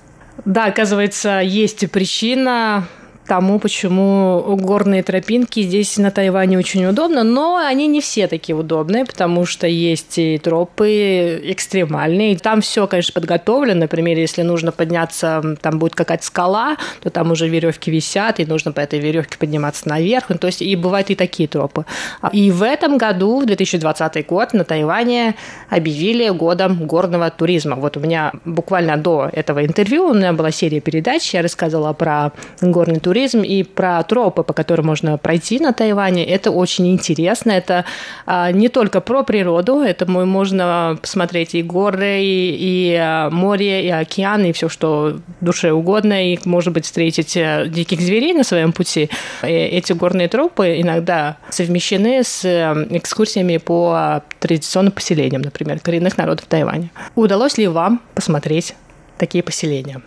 Да, 0.45 0.65
оказывается, 0.65 1.39
есть 1.39 1.89
причина 1.91 2.87
тому, 3.27 3.59
почему 3.59 4.43
горные 4.59 5.03
тропинки 5.03 5.61
здесь 5.61 5.97
на 5.97 6.11
Тайване 6.11 6.57
очень 6.57 6.85
удобно, 6.85 7.23
но 7.23 7.57
они 7.57 7.87
не 7.87 8.01
все 8.01 8.27
такие 8.27 8.55
удобные, 8.55 9.05
потому 9.05 9.45
что 9.45 9.67
есть 9.67 10.17
и 10.17 10.37
тропы 10.37 11.39
экстремальные. 11.43 12.37
Там 12.37 12.61
все, 12.61 12.87
конечно, 12.87 13.13
подготовлено. 13.13 13.81
Например, 13.81 14.17
если 14.17 14.41
нужно 14.41 14.71
подняться, 14.71 15.41
там 15.61 15.79
будет 15.79 15.95
какая-то 15.95 16.25
скала, 16.25 16.77
то 17.01 17.09
там 17.09 17.31
уже 17.31 17.47
веревки 17.47 17.91
висят, 17.91 18.39
и 18.39 18.45
нужно 18.45 18.71
по 18.71 18.79
этой 18.79 18.99
веревке 18.99 19.37
подниматься 19.37 19.87
наверх. 19.87 20.29
Ну, 20.29 20.37
то 20.37 20.47
есть 20.47 20.61
и 20.61 20.75
бывают 20.75 21.09
и 21.09 21.15
такие 21.15 21.47
тропы. 21.47 21.85
И 22.31 22.51
в 22.51 22.63
этом 22.63 22.97
году, 22.97 23.41
в 23.41 23.45
2020 23.45 24.25
год, 24.27 24.53
на 24.53 24.63
Тайване 24.63 25.35
объявили 25.69 26.29
годом 26.29 26.85
горного 26.85 27.29
туризма. 27.29 27.75
Вот 27.75 27.97
у 27.97 27.99
меня 27.99 28.31
буквально 28.45 28.97
до 28.97 29.29
этого 29.31 29.65
интервью 29.65 30.09
у 30.09 30.13
меня 30.13 30.33
была 30.33 30.51
серия 30.51 30.81
передач, 30.81 31.33
я 31.33 31.41
рассказывала 31.41 31.93
про 31.93 32.31
горный 32.61 32.99
туризм, 32.99 33.10
туризм 33.11 33.41
и 33.41 33.63
про 33.63 34.01
тропы, 34.03 34.41
по 34.41 34.53
которым 34.53 34.85
можно 34.85 35.17
пройти 35.17 35.59
на 35.59 35.73
Тайване. 35.73 36.23
Это 36.23 36.49
очень 36.49 36.87
интересно. 36.93 37.51
Это 37.51 37.83
а, 38.25 38.53
не 38.53 38.69
только 38.69 39.01
про 39.01 39.23
природу, 39.23 39.81
это 39.81 40.09
можно 40.09 40.97
посмотреть 41.01 41.53
и 41.53 41.61
горы, 41.61 42.21
и, 42.21 42.55
и 42.57 42.95
а, 42.97 43.29
море, 43.29 43.85
и 43.85 43.89
океан, 43.89 44.45
и 44.45 44.53
все, 44.53 44.69
что 44.69 45.19
душе 45.41 45.73
угодно, 45.73 46.31
и, 46.31 46.39
может 46.45 46.71
быть, 46.71 46.85
встретить 46.85 47.35
э, 47.35 47.65
диких 47.67 47.99
зверей 47.99 48.31
на 48.33 48.45
своем 48.45 48.71
пути. 48.71 49.09
И 49.43 49.47
эти 49.47 49.91
горные 49.91 50.29
тропы 50.29 50.79
иногда 50.79 51.35
совмещены 51.49 52.23
с 52.23 52.45
э, 52.45 52.87
экскурсиями 52.91 53.57
по 53.57 54.21
традиционным 54.39 54.93
поселениям, 54.93 55.41
например, 55.41 55.81
коренных 55.81 56.17
народов 56.17 56.45
Тайваня. 56.45 56.91
Удалось 57.15 57.57
ли 57.57 57.67
вам 57.67 57.99
посмотреть 58.15 58.73
такие 59.17 59.43
поселения? 59.43 60.01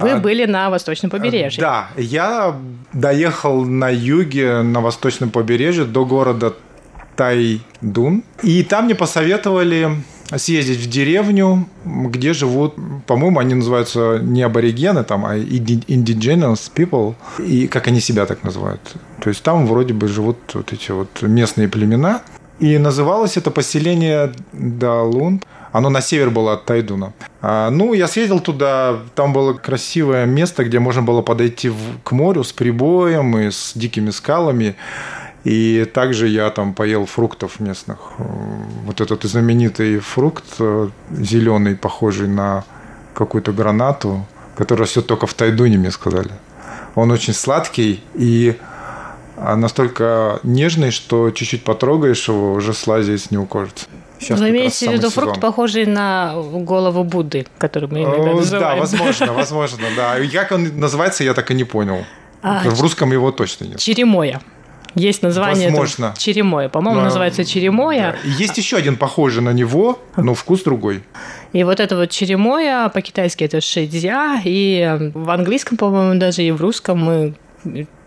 Вы 0.00 0.12
а, 0.12 0.18
были 0.18 0.44
на 0.44 0.70
восточном 0.70 1.10
побережье. 1.10 1.60
Да, 1.60 1.88
я 1.96 2.56
доехал 2.92 3.64
на 3.64 3.88
юге, 3.88 4.62
на 4.62 4.80
восточном 4.80 5.30
побережье 5.30 5.84
до 5.84 6.04
города 6.04 6.54
Тайдун. 7.16 8.22
И 8.42 8.62
там 8.62 8.84
мне 8.84 8.94
посоветовали 8.94 9.90
съездить 10.36 10.78
в 10.78 10.88
деревню, 10.88 11.66
где 11.84 12.32
живут, 12.32 12.74
по-моему, 13.06 13.40
они 13.40 13.54
называются 13.54 14.18
не 14.22 14.42
аборигены, 14.42 15.04
там, 15.04 15.24
а 15.24 15.36
indigenous 15.36 16.70
people, 16.74 17.14
и 17.38 17.66
как 17.66 17.88
они 17.88 18.00
себя 18.00 18.26
так 18.26 18.44
называют. 18.44 18.80
То 19.20 19.30
есть 19.30 19.42
там 19.42 19.66
вроде 19.66 19.94
бы 19.94 20.08
живут 20.08 20.36
вот 20.54 20.72
эти 20.72 20.90
вот 20.92 21.22
местные 21.22 21.68
племена. 21.68 22.22
И 22.60 22.78
называлось 22.78 23.36
это 23.36 23.50
поселение 23.50 24.32
Далун. 24.52 25.40
Оно 25.78 25.90
на 25.90 26.00
север 26.00 26.30
было 26.30 26.54
от 26.54 26.64
Тайдуна. 26.64 27.12
А, 27.40 27.70
ну, 27.70 27.92
я 27.92 28.08
съездил 28.08 28.40
туда, 28.40 28.98
там 29.14 29.32
было 29.32 29.52
красивое 29.52 30.26
место, 30.26 30.64
где 30.64 30.80
можно 30.80 31.02
было 31.02 31.22
подойти 31.22 31.68
в, 31.68 31.78
к 32.02 32.10
морю 32.10 32.42
с 32.42 32.52
прибоем 32.52 33.38
и 33.38 33.52
с 33.52 33.74
дикими 33.76 34.10
скалами. 34.10 34.74
И 35.44 35.88
также 35.94 36.26
я 36.26 36.50
там 36.50 36.74
поел 36.74 37.06
фруктов 37.06 37.60
местных. 37.60 37.98
Вот 38.86 39.00
этот 39.00 39.22
знаменитый 39.22 40.00
фрукт 40.00 40.60
зеленый, 41.12 41.76
похожий 41.76 42.26
на 42.26 42.64
какую-то 43.14 43.52
гранату, 43.52 44.26
который 44.56 44.80
растет 44.80 45.06
только 45.06 45.28
в 45.28 45.34
Тайдуне, 45.34 45.78
мне 45.78 45.92
сказали. 45.92 46.32
Он 46.96 47.12
очень 47.12 47.34
сладкий 47.34 48.02
и 48.14 48.56
настолько 49.36 50.40
нежный, 50.42 50.90
что 50.90 51.30
чуть-чуть 51.30 51.62
потрогаешь 51.62 52.26
его, 52.26 52.54
уже 52.54 52.74
слазит 52.74 53.20
с 53.20 53.30
него 53.30 53.46
кожица. 53.46 53.86
Сейчас 54.18 54.40
Вы 54.40 54.50
имеете 54.50 54.90
в 54.90 54.92
виду 54.92 55.10
фрукт, 55.10 55.40
похожий 55.40 55.86
на 55.86 56.34
голову 56.34 57.04
Будды, 57.04 57.46
который 57.58 57.88
мы 57.88 58.02
иногда 58.02 58.32
называем? 58.34 58.76
Да, 58.76 58.80
возможно, 58.80 59.32
возможно, 59.32 59.84
да. 59.96 60.16
Как 60.32 60.52
он 60.52 60.78
называется, 60.78 61.24
я 61.24 61.34
так 61.34 61.50
и 61.50 61.54
не 61.54 61.64
понял. 61.64 62.04
А, 62.42 62.62
в 62.68 62.80
русском 62.80 63.12
его 63.12 63.30
точно 63.32 63.64
нет. 63.64 63.78
Черемоя. 63.78 64.40
Есть 64.94 65.22
название 65.22 65.68
Возможно. 65.68 66.14
черемоя. 66.16 66.68
По-моему, 66.68 67.00
но, 67.00 67.04
называется 67.06 67.44
черемоя. 67.44 68.16
Да. 68.24 68.30
Есть 68.30 68.56
еще 68.58 68.76
один 68.76 68.96
похожий 68.96 69.42
на 69.42 69.52
него, 69.52 70.00
но 70.16 70.34
вкус 70.34 70.62
другой. 70.62 71.02
И 71.52 71.62
вот 71.62 71.78
это 71.78 71.96
вот 71.96 72.10
черемоя, 72.10 72.88
по-китайски 72.88 73.44
это 73.44 73.60
шэдзя, 73.60 74.40
и 74.44 75.10
в 75.14 75.30
английском, 75.30 75.76
по-моему, 75.76 76.18
даже 76.18 76.42
и 76.42 76.50
в 76.50 76.60
русском 76.60 76.98
мы 76.98 77.34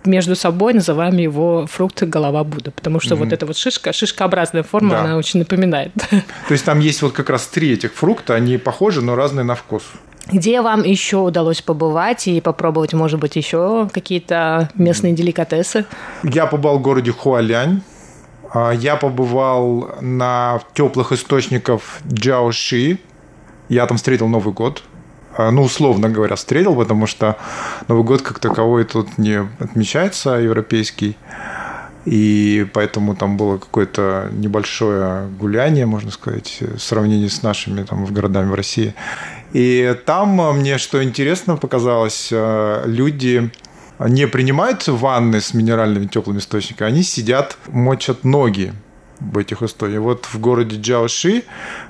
между 0.05 0.35
собой 0.35 0.73
называем 0.73 1.17
его 1.17 1.67
фрукт 1.67 2.03
голова 2.03 2.43
Будда, 2.43 2.71
потому 2.71 2.99
что 2.99 3.15
mm-hmm. 3.15 3.19
вот 3.19 3.33
эта 3.33 3.45
вот 3.45 3.57
шишка, 3.57 3.93
шишкообразная 3.93 4.63
форма, 4.63 4.91
да. 4.91 5.01
она 5.01 5.17
очень 5.17 5.39
напоминает. 5.39 5.91
То 6.47 6.51
есть 6.51 6.65
там 6.65 6.79
есть 6.79 7.01
вот 7.01 7.13
как 7.13 7.29
раз 7.29 7.47
три 7.47 7.73
этих 7.73 7.93
фрукта, 7.93 8.35
они 8.35 8.57
похожи, 8.57 9.01
но 9.01 9.15
разные 9.15 9.43
на 9.43 9.55
вкус. 9.55 9.83
Где 10.31 10.61
вам 10.61 10.83
еще 10.83 11.17
удалось 11.17 11.61
побывать 11.61 12.27
и 12.27 12.39
попробовать, 12.41 12.93
может 12.93 13.19
быть, 13.19 13.35
еще 13.35 13.89
какие-то 13.91 14.69
местные 14.75 15.13
деликатесы? 15.13 15.85
Я 16.23 16.45
побывал 16.45 16.79
в 16.79 16.81
городе 16.81 17.11
Хуалянь. 17.11 17.81
А, 18.53 18.71
я 18.71 18.95
побывал 18.95 19.95
на 19.99 20.61
теплых 20.73 21.11
источниках 21.11 21.81
Джаоши. 22.11 22.99
Я 23.67 23.87
там 23.87 23.97
встретил 23.97 24.27
Новый 24.27 24.53
год. 24.53 24.83
А, 25.37 25.51
ну, 25.51 25.63
условно 25.63 26.09
говоря, 26.09 26.35
встретил, 26.35 26.75
потому 26.75 27.07
что 27.07 27.37
Новый 27.87 28.03
год 28.03 28.21
как 28.21 28.39
таковой 28.39 28.83
тут 28.83 29.17
не 29.17 29.47
отмечается, 29.59 30.31
европейский. 30.31 31.17
И 32.05 32.67
поэтому 32.73 33.15
там 33.15 33.37
было 33.37 33.57
какое-то 33.57 34.29
небольшое 34.31 35.27
гуляние, 35.39 35.85
можно 35.85 36.09
сказать, 36.11 36.57
в 36.59 36.79
сравнении 36.79 37.27
с 37.27 37.43
нашими 37.43 37.83
там, 37.83 38.05
городами 38.05 38.49
в 38.49 38.55
России. 38.55 38.95
И 39.53 39.95
там 40.05 40.57
мне 40.57 40.77
что 40.77 41.03
интересно 41.03 41.57
показалось, 41.57 42.29
э, 42.31 42.83
люди 42.85 43.51
не 43.99 44.27
принимают 44.27 44.87
ванны 44.87 45.41
с 45.41 45.53
минеральными 45.53 46.07
теплыми 46.07 46.39
источниками, 46.39 46.89
они 46.89 47.03
сидят, 47.03 47.57
мочат 47.67 48.23
ноги 48.23 48.73
в 48.73 48.90
этих 49.37 49.61
источниках. 49.61 50.01
Вот 50.01 50.25
в 50.25 50.39
городе 50.39 50.77
Джаоши 50.77 51.43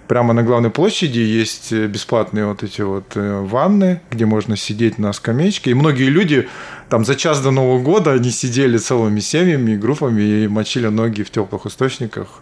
прямо 0.07 0.33
на 0.33 0.43
главной 0.43 0.69
площади 0.69 1.19
есть 1.19 1.71
бесплатные 1.71 2.45
вот 2.45 2.63
эти 2.63 2.81
вот 2.81 3.05
э, 3.15 3.41
ванны, 3.41 4.01
где 4.11 4.25
можно 4.25 4.57
сидеть 4.57 4.97
на 4.97 5.13
скамеечке. 5.13 5.71
И 5.71 5.73
многие 5.73 6.09
люди 6.09 6.47
там 6.89 7.05
за 7.05 7.15
час 7.15 7.41
до 7.41 7.51
Нового 7.51 7.81
года 7.81 8.11
они 8.11 8.31
сидели 8.31 8.77
целыми 8.77 9.19
семьями 9.19 9.71
и 9.71 9.77
группами 9.77 10.21
и 10.21 10.47
мочили 10.47 10.87
ноги 10.87 11.23
в 11.23 11.31
теплых 11.31 11.65
источниках 11.65 12.41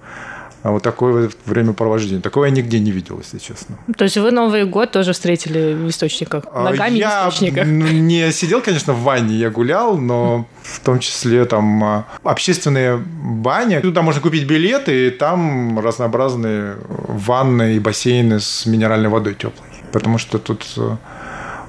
вот 0.64 0.84
такое 0.84 1.30
времяпровождение. 1.46 2.22
Такого 2.22 2.46
я 2.46 2.52
нигде 2.52 2.80
не 2.80 2.92
видел, 2.92 3.18
если 3.20 3.38
честно. 3.40 3.78
То 3.98 4.04
есть 4.04 4.18
вы 4.18 4.32
Новый 4.32 4.66
год 4.66 4.92
тоже 4.92 5.14
встретили 5.14 5.74
в 5.74 5.90
источниках, 5.90 6.44
а, 6.52 6.64
ногами 6.64 6.98
я 6.98 7.26
в 7.26 7.30
источниках? 7.30 7.66
не 7.66 8.32
сидел, 8.32 8.62
конечно, 8.62 8.94
в 8.94 9.02
ванне, 9.04 9.36
я 9.36 9.50
гулял, 9.50 9.98
но 9.98 10.46
в 10.64 10.80
том 10.82 11.00
числе 11.00 11.46
там 11.46 11.84
а, 11.84 12.06
общественные 12.24 12.98
бани. 12.98 13.80
Туда 13.80 14.02
можно 14.02 14.22
купить 14.22 14.46
билеты, 14.46 15.08
и 15.08 15.10
там 15.12 15.80
разнообразные 15.80 16.76
ванны 16.88 17.76
и 17.76 17.80
бассейны 17.80 18.40
с 18.40 18.66
минеральной 18.66 19.10
водой 19.10 19.36
теплой. 19.36 19.68
Потому 19.94 20.18
что 20.18 20.38
тут 20.38 20.66
э, 20.78 20.98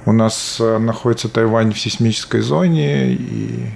у 0.05 0.11
нас 0.11 0.57
э, 0.59 0.77
находится 0.77 1.27
Тайвань 1.27 1.73
в 1.73 1.79
сейсмической 1.79 2.41
зоне, 2.41 3.13
и 3.13 3.69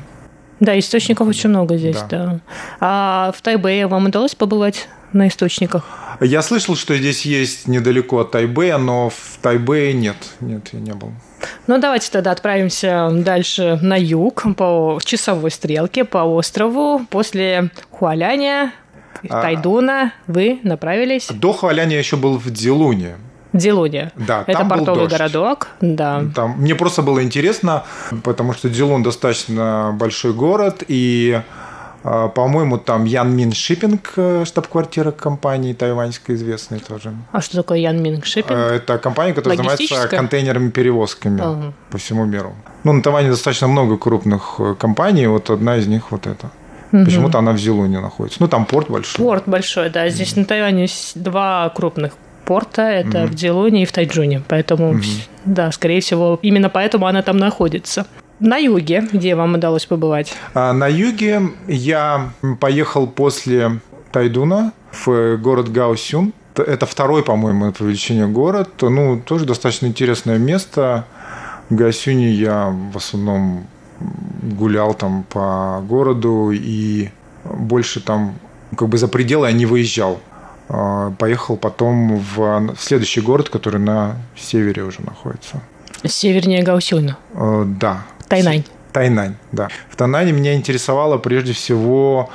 да, 0.59 0.77
источников 0.79 1.27
очень 1.27 1.49
много 1.49 1.77
здесь, 1.77 2.01
да. 2.09 2.25
да. 2.25 2.39
А 2.79 3.31
в 3.35 3.41
Тайбэе 3.41 3.87
вам 3.87 4.05
удалось 4.05 4.35
побывать? 4.35 4.87
На 5.13 5.27
источниках? 5.27 5.83
Я 6.21 6.41
слышал, 6.41 6.75
что 6.75 6.95
здесь 6.95 7.25
есть 7.25 7.67
недалеко 7.67 8.19
от 8.19 8.31
Тайбэя, 8.31 8.77
но 8.77 9.09
в 9.09 9.37
Тайбэе 9.41 9.93
нет. 9.93 10.15
Нет, 10.39 10.69
я 10.71 10.79
не 10.79 10.93
был. 10.93 11.11
Ну, 11.67 11.77
давайте 11.77 12.09
тогда 12.11 12.31
отправимся 12.31 13.09
дальше 13.11 13.77
на 13.81 13.95
юг 13.99 14.43
по 14.55 14.99
часовой 15.03 15.51
стрелке 15.51 16.05
по 16.05 16.19
острову. 16.19 17.01
После 17.09 17.69
Хуаляня, 17.91 18.71
а, 19.29 19.41
Тайдуна 19.41 20.13
вы 20.27 20.59
направились? 20.63 21.27
До 21.29 21.53
Хуаляня 21.53 21.93
я 21.93 21.99
еще 21.99 22.15
был 22.15 22.37
в 22.37 22.49
Дилуне. 22.49 23.15
Дилуне. 23.53 24.11
Да, 24.15 24.43
Это 24.47 24.59
там 24.59 24.69
портовый 24.69 24.93
был 25.03 25.07
дождь. 25.07 25.13
городок. 25.17 25.67
Да. 25.79 26.23
Там, 26.35 26.55
мне 26.57 26.75
просто 26.75 27.01
было 27.01 27.23
интересно, 27.23 27.83
потому 28.23 28.53
что 28.53 28.69
Дилун 28.69 29.01
достаточно 29.01 29.95
большой 29.97 30.33
город, 30.33 30.83
и 30.87 31.41
по-моему, 32.05 32.77
там 32.77 33.05
Ян 33.05 33.35
Мин 33.35 33.51
Шиппинг, 33.51 34.13
э, 34.17 34.45
штаб-квартира 34.45 35.09
компании 35.11 35.73
тайваньской 35.73 36.35
известной 36.35 36.79
тоже. 36.79 37.13
А 37.31 37.41
что 37.41 37.57
такое 37.57 37.79
Ян 37.79 38.01
Мин 38.01 38.21
Шиппинг? 38.21 38.51
Э, 38.51 38.75
это 38.75 38.99
компания, 38.99 39.33
которая 39.33 39.57
занимается 39.57 40.07
контейнерами 40.07 40.69
перевозками 40.69 41.41
ага. 41.41 41.73
по 41.89 41.97
всему 41.97 42.25
миру. 42.25 42.53
Ну, 42.83 42.93
на 42.93 43.01
Тайване 43.01 43.29
достаточно 43.29 43.67
много 43.67 43.97
крупных 43.97 44.55
э, 44.59 44.75
компаний, 44.77 45.25
вот 45.25 45.49
одна 45.49 45.77
из 45.77 45.87
них 45.87 46.11
вот 46.11 46.27
эта. 46.27 46.51
Угу. 46.91 47.05
Почему-то 47.05 47.39
она 47.39 47.53
в 47.53 47.57
Зелуне 47.57 47.99
находится. 47.99 48.39
Ну, 48.39 48.47
там 48.47 48.65
порт 48.65 48.89
большой. 48.89 49.25
Порт 49.25 49.43
большой, 49.47 49.89
да. 49.89 50.07
Здесь 50.09 50.33
угу. 50.33 50.41
на 50.41 50.45
Тайване 50.45 50.87
два 51.15 51.69
крупных 51.69 52.13
порта. 52.45 52.83
Это 52.83 53.23
угу. 53.23 53.27
в 53.27 53.33
Дилуне 53.33 53.83
и 53.83 53.85
в 53.85 53.91
Тайджуне. 53.91 54.43
Поэтому, 54.47 54.91
угу. 54.91 55.01
да, 55.45 55.71
скорее 55.71 56.01
всего, 56.01 56.39
именно 56.43 56.69
поэтому 56.69 57.07
она 57.07 57.21
там 57.23 57.37
находится. 57.37 58.05
На 58.39 58.57
юге, 58.57 59.07
где 59.11 59.35
вам 59.35 59.53
удалось 59.53 59.85
побывать? 59.85 60.33
А, 60.53 60.73
на 60.73 60.87
юге 60.87 61.41
я 61.67 62.31
поехал 62.59 63.07
после 63.07 63.79
Тайдуна 64.11 64.73
в 64.91 65.37
город 65.37 65.71
Гаосюн. 65.71 66.33
Это 66.55 66.85
второй, 66.85 67.23
по-моему, 67.23 67.71
по 67.71 67.83
величине 67.83 68.27
город. 68.27 68.69
Ну, 68.81 69.21
тоже 69.25 69.45
достаточно 69.45 69.87
интересное 69.87 70.37
место. 70.37 71.05
В 71.69 71.75
Гаосюне 71.75 72.31
я 72.31 72.75
в 72.93 72.97
основном 72.97 73.67
гулял 74.41 74.93
там 74.93 75.23
по 75.29 75.81
городу 75.87 76.51
и 76.51 77.09
больше 77.45 78.01
там 78.01 78.35
как 78.77 78.89
бы 78.89 78.97
за 78.97 79.07
пределы 79.07 79.47
я 79.47 79.53
не 79.53 79.65
выезжал. 79.65 80.19
А, 80.67 81.11
поехал 81.11 81.55
потом 81.57 82.17
в 82.17 82.75
следующий 82.77 83.21
город, 83.21 83.49
который 83.49 83.79
на 83.79 84.17
севере 84.35 84.83
уже 84.83 85.01
находится. 85.01 85.61
Севернее 86.03 86.63
Гаусюна? 86.63 87.17
Э, 87.33 87.63
да, 87.65 88.03
Тайнань. 88.27 88.63
Тайнань, 88.91 89.35
да. 89.51 89.69
В 89.89 89.95
Тайнане 89.95 90.31
меня 90.31 90.55
интересовало 90.55 91.17
прежде 91.17 91.53
всего, 91.53 92.29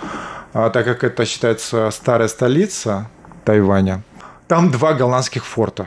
а, 0.53 0.71
так 0.71 0.85
как 0.85 1.05
это 1.05 1.25
считается 1.25 1.91
старая 1.91 2.29
столица 2.29 3.09
Тайваня, 3.45 4.03
там 4.47 4.71
два 4.71 4.95
голландских 4.95 5.45
форта. 5.47 5.87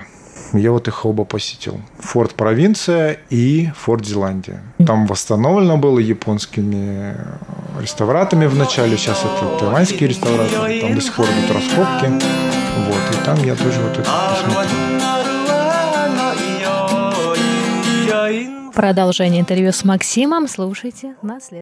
Я 0.54 0.72
вот 0.72 0.88
их 0.88 1.06
оба 1.06 1.26
посетил. 1.26 1.82
Форт 2.00 2.36
Провинция 2.36 3.20
и 3.32 3.72
Форт 3.76 4.06
Зеландия. 4.06 4.62
Там 4.86 5.08
восстановлено 5.08 5.78
было 5.78 5.98
японскими 5.98 7.18
реставраторами 7.82 8.46
в 8.46 8.56
начале. 8.56 8.96
Сейчас 8.98 9.22
это 9.26 9.60
тайваньские 9.60 10.10
реставраторы. 10.10 10.82
Там 10.82 10.94
до 10.94 11.02
сих 11.02 11.14
пор 11.16 11.26
идут 11.26 11.56
раскопки. 11.56 12.06
Вот. 12.88 13.16
И 13.16 13.26
там 13.26 13.44
я 13.44 13.56
тоже 13.56 13.82
вот 13.82 13.98
это 13.98 14.10
посмотрел. 14.30 15.23
Продолжение 18.74 19.40
интервью 19.40 19.72
с 19.72 19.86
Максимом 19.86 20.48
слушайте 20.48 21.16
на 21.22 21.40
след. 21.40 21.62